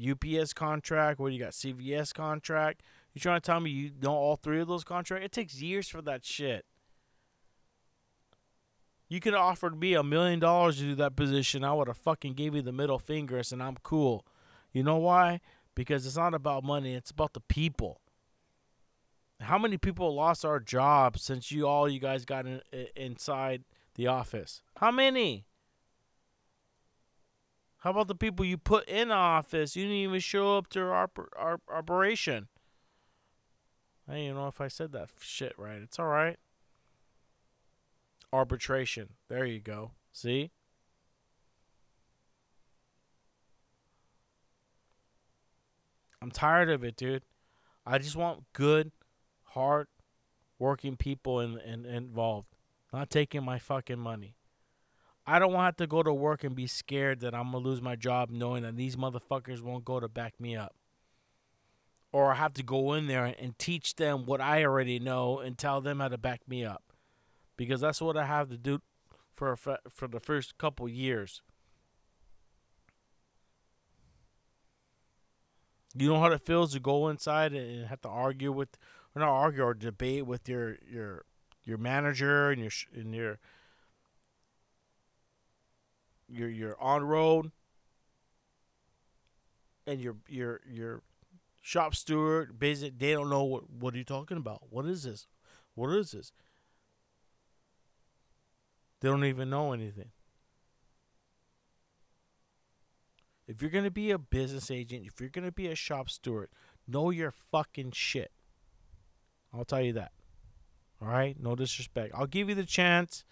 [0.01, 2.85] UPS contract, what you got CVS contract.
[3.13, 5.27] You trying to tell me you know all three of those contracts?
[5.27, 6.65] It takes years for that shit.
[9.09, 11.65] You could have offered me a million dollars to do that position.
[11.65, 14.25] I would have fucking gave you the middle fingers and I'm cool.
[14.73, 15.41] You know why?
[15.75, 18.02] Because it's not about money, it's about the people.
[19.45, 22.61] How many people lost our jobs since you all you guys got in,
[22.95, 23.64] inside
[23.95, 24.62] the office?
[24.76, 25.47] How many?
[27.78, 29.74] How about the people you put in office?
[29.74, 32.49] You didn't even show up to our, our operation.
[34.09, 35.80] I don't even know if I said that shit right.
[35.82, 36.38] It's all right.
[38.32, 39.11] Arbitration.
[39.28, 39.93] There you go.
[40.12, 40.53] See?
[46.20, 47.24] I'm tired of it, dude.
[47.84, 48.93] I just want good,
[49.55, 49.87] hard
[50.59, 52.49] working people in, in, involved,
[52.93, 54.37] not taking my fucking money.
[55.27, 57.81] I don't want to go to work and be scared that I'm going to lose
[57.81, 60.75] my job knowing that these motherfuckers won't go to back me up.
[62.11, 65.57] Or I have to go in there and teach them what I already know and
[65.57, 66.83] tell them how to back me up.
[67.57, 68.81] Because that's what I have to do
[69.35, 71.43] for for the first couple years.
[75.95, 78.79] You know how it feels to go inside and have to argue with,
[79.15, 81.25] or not argue or debate with your your
[81.65, 83.39] your manager and your and your
[86.29, 87.53] you're you're on road
[89.87, 91.03] and your your your
[91.61, 94.63] shop steward basic they don't know what what are you talking about?
[94.71, 95.27] What is this?
[95.75, 96.33] What is this?
[99.01, 100.11] They don't even know anything.
[103.49, 106.09] If you're going to be a business agent if you're going to be a shop
[106.09, 106.49] steward
[106.89, 108.33] know your fucking shit
[109.55, 110.13] i'll tell you that
[111.01, 113.25] all right no disrespect i'll give you the chance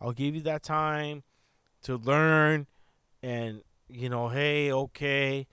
[0.00, 1.22] i'll give you that time
[1.82, 2.66] to learn
[3.22, 5.46] and you know, hey, okay.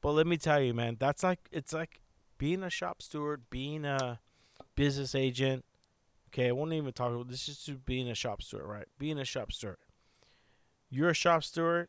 [0.00, 2.00] But let me tell you, man, that's like it's like
[2.38, 4.20] being a shop steward, being a
[4.74, 5.64] business agent.
[6.28, 8.86] Okay, I won't even talk about this is just being a shop steward, right?
[8.98, 9.76] Being a shop steward.
[10.90, 11.88] You're a shop steward.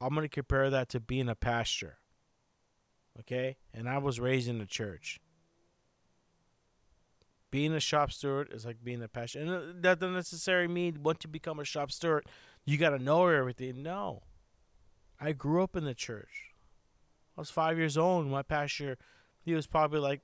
[0.00, 1.98] I'm gonna compare that to being a pastor.
[3.20, 3.56] Okay?
[3.72, 5.20] And I was raised in the church
[7.50, 9.48] being a shop steward is like being a passion.
[9.48, 12.26] And uh, that doesn't necessarily mean once you become a shop steward,
[12.64, 13.82] you got to know everything.
[13.82, 14.22] No.
[15.20, 16.54] I grew up in the church.
[17.36, 18.26] I was five years old.
[18.26, 18.96] My pastor,
[19.40, 20.22] he was probably like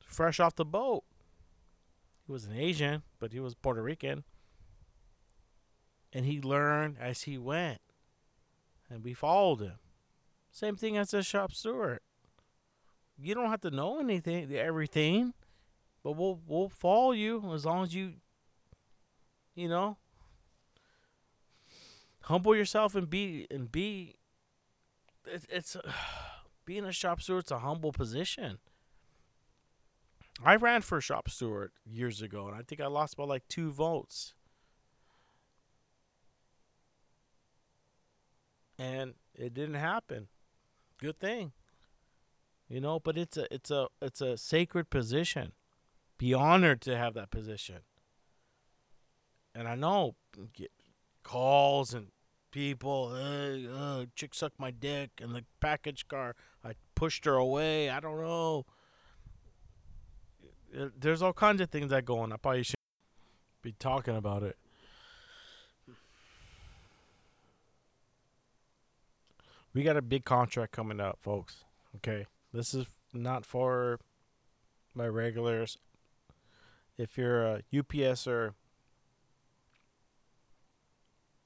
[0.00, 1.04] fresh off the boat.
[2.26, 4.24] He was an Asian, but he was Puerto Rican.
[6.12, 7.80] And he learned as he went.
[8.90, 9.78] And we followed him.
[10.50, 12.00] Same thing as a shop steward.
[13.20, 15.34] You don't have to know anything, everything.
[16.02, 18.14] But we'll we'll follow you as long as you
[19.54, 19.96] you know
[22.22, 24.16] humble yourself and be and be
[25.26, 25.80] it, it's uh,
[26.64, 28.58] being a shop steward it's a humble position.
[30.44, 33.70] I ran for shop steward years ago and i think i lost by like two
[33.72, 34.34] votes.
[38.80, 40.28] And it didn't happen.
[41.00, 41.52] Good thing.
[42.68, 45.52] You know but it's a it's a it's a sacred position
[46.18, 47.78] be honored to have that position.
[49.54, 50.16] And I know
[50.52, 50.70] get
[51.22, 52.08] calls and
[52.50, 56.34] people, hey, uh, chick sucked my dick in the package car.
[56.64, 57.88] I pushed her away.
[57.90, 58.66] I don't know.
[60.78, 62.32] Uh, there's all kinds of things that go on.
[62.32, 62.74] I probably should
[63.62, 64.56] be talking about it.
[69.72, 71.64] We got a big contract coming up, folks.
[71.96, 72.26] Okay.
[72.52, 74.00] This is not for
[74.94, 75.78] my regulars
[76.98, 78.54] if you're a UPSer,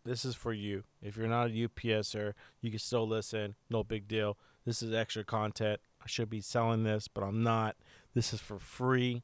[0.04, 0.82] this is for you.
[1.00, 3.54] If you're not a UPSer, you can still listen.
[3.70, 4.38] No big deal.
[4.64, 5.80] This is extra content.
[6.02, 7.76] I should be selling this, but I'm not.
[8.14, 9.22] This is for free.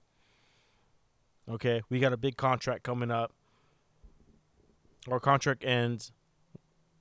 [1.49, 3.33] Okay, we got a big contract coming up.
[5.11, 6.13] Our contract ends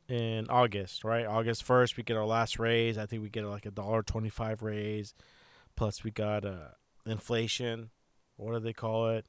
[0.07, 1.25] in August, right?
[1.25, 2.97] August 1st, we get our last raise.
[2.97, 5.13] I think we get like a dollar 25 raise.
[5.75, 6.69] Plus, we got uh,
[7.05, 7.89] inflation
[8.37, 9.25] what do they call it?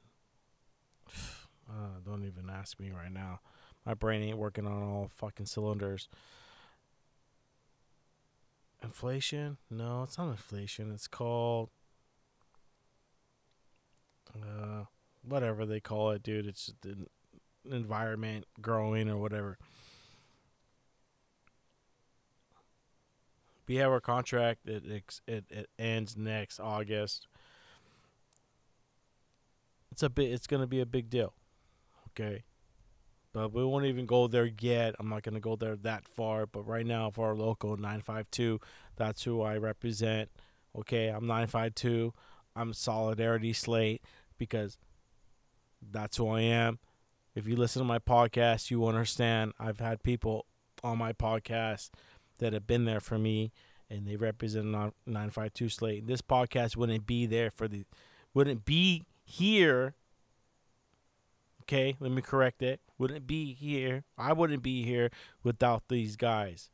[1.71, 3.41] Uh, don't even ask me right now.
[3.85, 6.09] My brain ain't working on all fucking cylinders.
[8.81, 9.57] Inflation?
[9.69, 10.91] No, it's not inflation.
[10.91, 11.69] It's called
[14.33, 14.85] uh
[15.21, 16.47] whatever they call it, dude.
[16.47, 17.05] It's the
[17.69, 19.59] environment growing or whatever.
[23.69, 24.67] we have our contract.
[24.67, 24.83] It
[25.27, 27.27] it, it ends next August.
[29.91, 30.31] It's a bit.
[30.31, 31.33] It's gonna be a big deal.
[32.09, 32.43] Okay.
[33.31, 34.95] But we won't even go there yet.
[34.99, 36.45] I'm not gonna go there that far.
[36.45, 38.59] But right now, for our local 952,
[38.95, 40.29] that's who I represent.
[40.77, 42.13] Okay, I'm 952.
[42.55, 44.03] I'm Solidarity Slate
[44.37, 44.77] because
[45.91, 46.79] that's who I am.
[47.35, 49.53] If you listen to my podcast, you understand.
[49.59, 50.45] I've had people
[50.83, 51.91] on my podcast
[52.39, 53.51] that have been there for me,
[53.89, 56.07] and they represent 952 Slate.
[56.07, 57.85] This podcast wouldn't be there for the,
[58.33, 59.93] wouldn't be here.
[61.61, 62.81] Okay, let me correct it.
[62.97, 64.03] Wouldn't be here.
[64.17, 65.11] I wouldn't be here
[65.43, 66.69] without these guys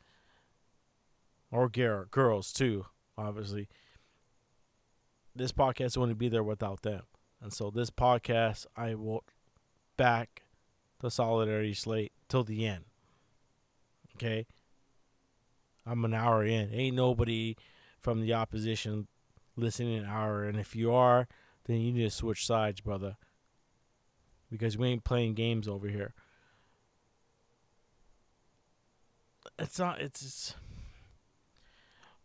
[1.51, 2.85] or girl, girls too,
[3.17, 3.67] obviously.
[5.35, 7.03] This podcast wouldn't be there without them.
[7.41, 9.25] And so this podcast, I will
[9.97, 10.43] back
[10.99, 12.85] the solidarity slate till the end.
[14.15, 14.47] Okay?
[15.85, 16.73] I'm an hour in.
[16.73, 17.57] Ain't nobody
[17.99, 19.07] from the opposition
[19.57, 20.45] listening an hour.
[20.45, 21.27] And if you are,
[21.65, 23.17] then you need to switch sides, brother.
[24.51, 26.13] Because we ain't playing games over here.
[29.59, 30.55] It's not, it's, it's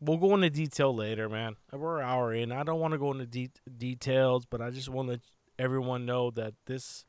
[0.01, 1.57] we'll go into detail later, man.
[1.73, 2.53] We're an hour in.
[2.53, 5.21] I don't want to go into de- details, but I just want to let
[5.59, 7.05] everyone know that this,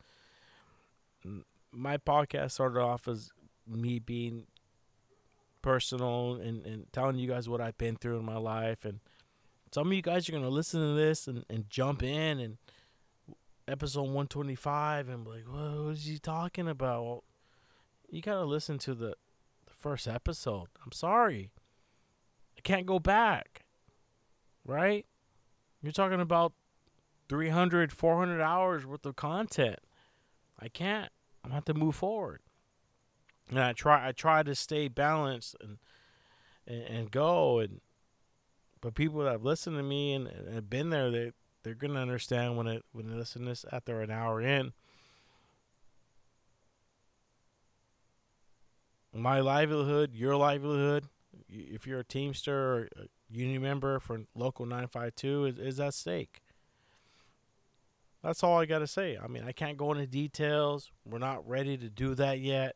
[1.71, 3.31] my podcast started off as
[3.67, 4.45] me being
[5.61, 8.83] personal and, and telling you guys what I've been through in my life.
[8.85, 8.99] And
[9.71, 12.57] some of you guys are to listen to this and, and jump in and
[13.67, 17.03] episode 125 and be like, what is he talking about?
[17.03, 17.23] Well,
[18.09, 19.15] you got to listen to the,
[19.65, 20.67] the first episode.
[20.85, 21.51] I'm sorry.
[22.57, 23.65] I can't go back.
[24.65, 25.05] Right?
[25.81, 26.53] You're talking about
[27.29, 29.79] 300, 400 hours worth of content.
[30.59, 31.11] I can't.
[31.43, 32.41] I'm have to move forward
[33.51, 35.77] and I try I try to stay balanced and
[36.65, 37.81] and, and go and
[38.81, 41.31] but people that have listened to me and, and have been there they
[41.63, 44.73] they're gonna understand when it when they listen to this after an hour in.
[49.13, 51.05] My livelihood, your livelihood,
[51.49, 56.41] if you're a Teamster or a union member for local 952 is, is at stake.
[58.23, 59.17] That's all I got to say.
[59.21, 60.91] I mean, I can't go into details.
[61.05, 62.75] We're not ready to do that yet.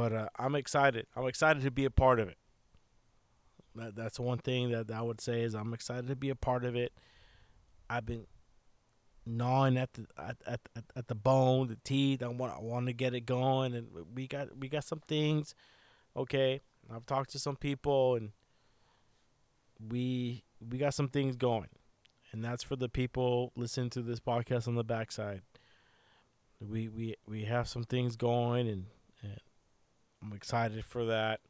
[0.00, 1.06] But uh, I'm excited.
[1.14, 2.38] I'm excited to be a part of it.
[3.74, 6.64] That that's one thing that I would say is I'm excited to be a part
[6.64, 6.94] of it.
[7.90, 8.26] I've been
[9.26, 10.60] gnawing at the at, at,
[10.96, 12.22] at the bone, the teeth.
[12.22, 15.54] I want I want to get it going, and we got we got some things.
[16.16, 18.30] Okay, I've talked to some people, and
[19.86, 21.68] we we got some things going,
[22.32, 25.42] and that's for the people listening to this podcast on the backside.
[26.58, 28.86] We we we have some things going, and
[30.22, 31.40] I'm excited for that.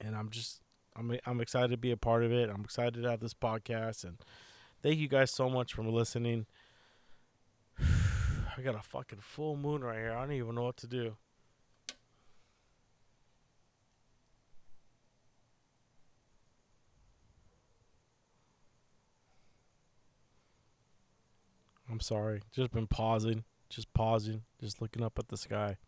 [0.00, 0.62] And I'm just
[0.96, 2.48] I'm I'm excited to be a part of it.
[2.48, 4.18] I'm excited to have this podcast and
[4.82, 6.46] thank you guys so much for listening.
[7.78, 10.12] I got a fucking full moon right here.
[10.12, 11.16] I don't even know what to do.
[21.90, 22.42] I'm sorry.
[22.52, 25.78] Just been pausing just pausing, just looking up at the sky.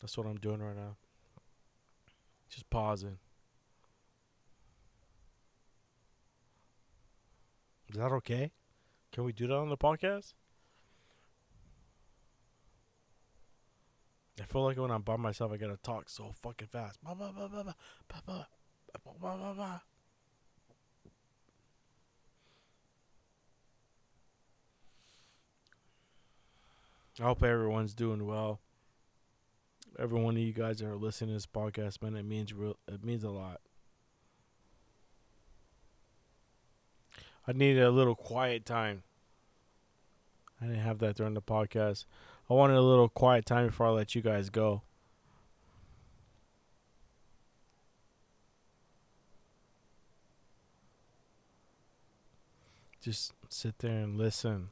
[0.00, 0.96] That's what I'm doing right now.
[2.48, 3.18] Just pausing.
[7.90, 8.52] Is that okay?
[9.12, 10.34] Can we do that on the podcast?
[14.40, 16.98] I feel like when I'm by myself, I gotta talk so fucking fast.
[27.20, 28.60] I hope everyone's doing well.
[29.98, 32.76] Every one of you guys that are listening to this podcast, man, it means real.
[32.88, 33.60] It means a lot.
[37.46, 39.02] I needed a little quiet time.
[40.60, 42.04] I didn't have that during the podcast.
[42.50, 44.82] I wanted a little quiet time before I let you guys go.
[53.00, 54.70] Just sit there and listen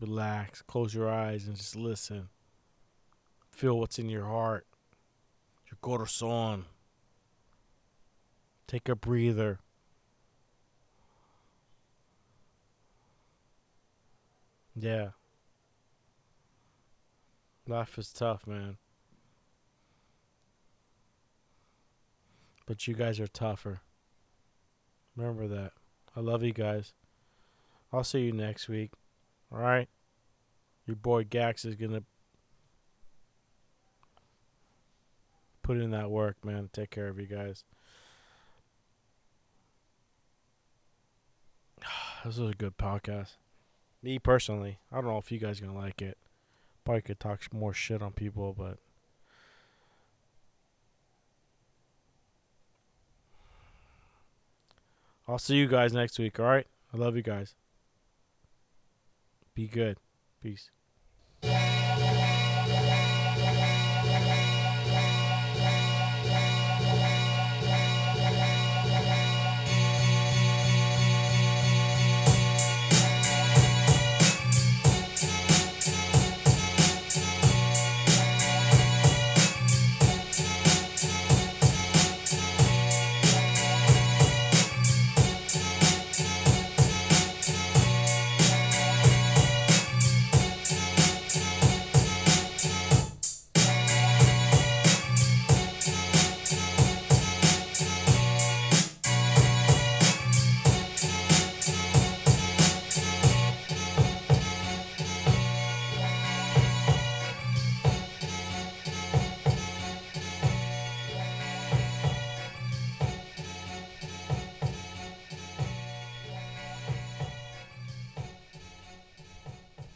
[0.00, 2.28] relax, close your eyes, and just listen.
[3.56, 4.66] Feel what's in your heart,
[5.70, 6.66] your corazon.
[8.66, 9.60] Take a breather.
[14.74, 15.12] Yeah.
[17.66, 18.76] Life is tough, man.
[22.66, 23.80] But you guys are tougher.
[25.16, 25.72] Remember that.
[26.14, 26.92] I love you guys.
[27.90, 28.90] I'll see you next week.
[29.50, 29.88] All right?
[30.84, 32.04] Your boy Gax is going to
[35.66, 36.70] put in that work, man.
[36.72, 37.64] Take care of you guys.
[42.24, 43.36] This was a good podcast.
[44.02, 46.16] Me personally, I don't know if you guys gonna like it.
[46.84, 48.78] Probably could talk more shit on people, but
[55.28, 56.40] I'll see you guys next week.
[56.40, 56.66] All right.
[56.92, 57.54] I love you guys.
[59.54, 59.98] Be good.
[60.42, 60.70] Peace.